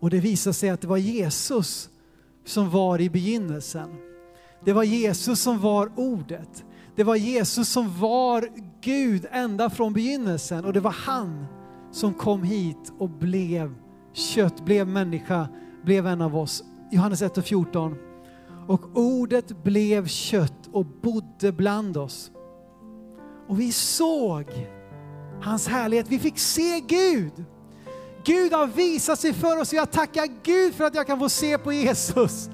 Och 0.00 0.10
det 0.10 0.20
visade 0.20 0.54
sig 0.54 0.70
att 0.70 0.80
det 0.80 0.88
var 0.88 0.96
Jesus 0.96 1.90
som 2.44 2.70
var 2.70 3.00
i 3.00 3.10
begynnelsen. 3.10 3.90
Det 4.64 4.72
var 4.72 4.84
Jesus 4.84 5.40
som 5.40 5.60
var 5.60 5.92
ordet. 5.96 6.64
Det 6.96 7.04
var 7.04 7.16
Jesus 7.16 7.68
som 7.68 8.00
var 8.00 8.48
Gud 8.80 9.26
ända 9.30 9.70
från 9.70 9.92
begynnelsen 9.92 10.64
och 10.64 10.72
det 10.72 10.80
var 10.80 10.90
han 10.90 11.46
som 11.92 12.14
kom 12.14 12.42
hit 12.42 12.92
och 12.98 13.10
blev 13.10 13.74
kött, 14.12 14.64
blev 14.64 14.88
människa, 14.88 15.48
blev 15.84 16.06
en 16.06 16.22
av 16.22 16.36
oss. 16.36 16.64
Johannes 16.90 17.22
1 17.22 17.38
och 17.38 17.44
14. 17.44 17.96
Och 18.66 18.80
ordet 18.94 19.62
blev 19.64 20.06
kött 20.06 20.68
och 20.72 20.86
bodde 20.86 21.52
bland 21.52 21.96
oss. 21.96 22.30
Och 23.48 23.60
vi 23.60 23.72
såg 23.72 24.46
hans 25.42 25.68
härlighet, 25.68 26.06
vi 26.08 26.18
fick 26.18 26.38
se 26.38 26.80
Gud. 26.80 27.44
Gud 28.24 28.52
har 28.52 28.66
visat 28.66 29.18
sig 29.18 29.32
för 29.32 29.60
oss 29.60 29.72
och 29.72 29.78
jag 29.78 29.90
tackar 29.90 30.28
Gud 30.42 30.74
för 30.74 30.84
att 30.84 30.94
jag 30.94 31.06
kan 31.06 31.18
få 31.18 31.28
se 31.28 31.58
på 31.58 31.72
Jesus 31.72 32.50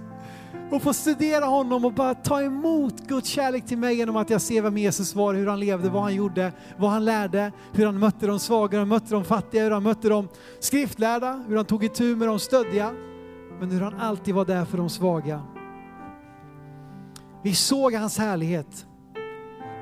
och 0.70 0.83
få 0.83 0.92
studera 0.92 1.44
honom 1.44 1.85
och 1.85 1.92
bara 1.92 2.14
ta 2.14 2.42
emot 2.42 3.00
Guds 3.00 3.28
kärlek 3.28 3.66
till 3.66 3.78
mig 3.78 3.96
genom 3.96 4.16
att 4.16 4.31
jag 4.31 4.40
ser 4.40 4.62
vem 4.62 4.78
Jesus 4.78 5.14
var, 5.14 5.35
hur 5.35 5.46
han 5.46 5.61
levde, 5.61 5.90
vad 5.90 6.02
han 6.02 6.14
gjorde, 6.14 6.52
vad 6.76 6.90
han 6.90 7.04
lärde, 7.04 7.52
hur 7.72 7.87
han 7.87 7.98
mötte 7.98 8.26
de 8.26 8.38
svaga, 8.38 8.72
hur 8.72 8.78
han 8.78 8.88
mötte 8.88 9.14
de 9.14 9.24
fattiga, 9.24 9.62
hur 9.62 9.70
han 9.70 9.83
mötte 9.83 10.09
de 10.09 10.28
skriftlärda, 10.61 11.44
hur 11.48 11.57
han 11.57 11.64
tog 11.64 11.85
itu 11.85 12.16
med 12.16 12.28
de 12.28 12.38
stöddiga, 12.38 12.94
men 13.61 13.70
hur 13.70 13.81
han 13.81 13.94
alltid 13.94 14.35
var 14.35 14.44
där 14.44 14.64
för 14.64 14.78
de 14.78 14.88
svaga. 14.88 15.42
Vi 17.42 17.54
såg 17.54 17.94
hans 17.94 18.18
härlighet. 18.18 18.87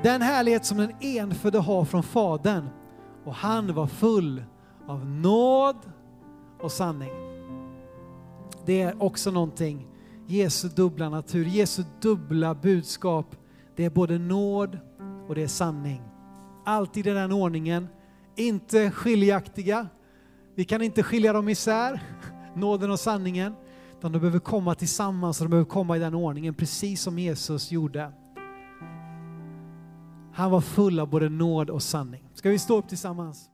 Den 0.03 0.23
härlighet 0.23 0.65
som 0.65 0.79
den 0.79 0.93
enfödde 1.01 1.59
har 1.59 1.85
från 1.85 2.03
Fadern 2.03 2.69
och 3.25 3.35
han 3.35 3.75
var 3.75 3.87
full 3.87 4.45
av 4.87 5.07
nåd 5.07 5.77
och 6.63 6.73
sanning. 6.73 7.11
Det 8.67 8.83
är 8.83 9.03
också 9.03 9.31
någonting 9.31 9.87
Jesu 10.29 10.69
dubbla 10.69 11.09
natur, 11.09 11.45
Jesu 11.45 11.83
dubbla 12.01 12.55
budskap. 12.55 13.37
Det 13.77 13.85
är 13.85 13.91
både 13.91 14.19
nåd 14.19 14.79
och 15.29 15.35
det 15.35 15.43
är 15.43 15.47
sanning. 15.49 16.03
Alltid 16.65 17.07
i 17.07 17.11
den 17.11 17.33
ordningen, 17.33 17.89
inte 18.37 18.91
skiljaktiga. 18.91 19.89
Vi 20.55 20.65
kan 20.65 20.83
inte 20.83 21.03
skilja 21.03 21.33
dem 21.33 21.49
isär, 21.49 22.03
nåden 22.55 22.91
och 22.91 23.01
sanningen. 23.01 23.55
Utan 23.99 24.13
de 24.13 24.19
behöver 24.19 24.39
komma 24.39 24.75
tillsammans 24.75 25.41
och 25.41 25.45
de 25.45 25.51
behöver 25.51 25.71
komma 25.71 25.97
i 25.97 26.01
den 26.01 26.15
ordningen, 26.15 26.55
precis 26.55 27.03
som 27.03 27.19
Jesus 27.19 27.73
gjorde. 27.73 28.13
Han 30.35 30.51
var 30.51 30.61
full 30.61 31.01
av 31.01 31.11
både 31.11 31.29
nåd 31.29 31.71
och 31.71 31.83
sanning. 31.83 32.29
Ska 32.35 32.51
vi 32.51 32.59
stå 32.59 32.79
upp 32.79 32.89
tillsammans? 32.89 33.51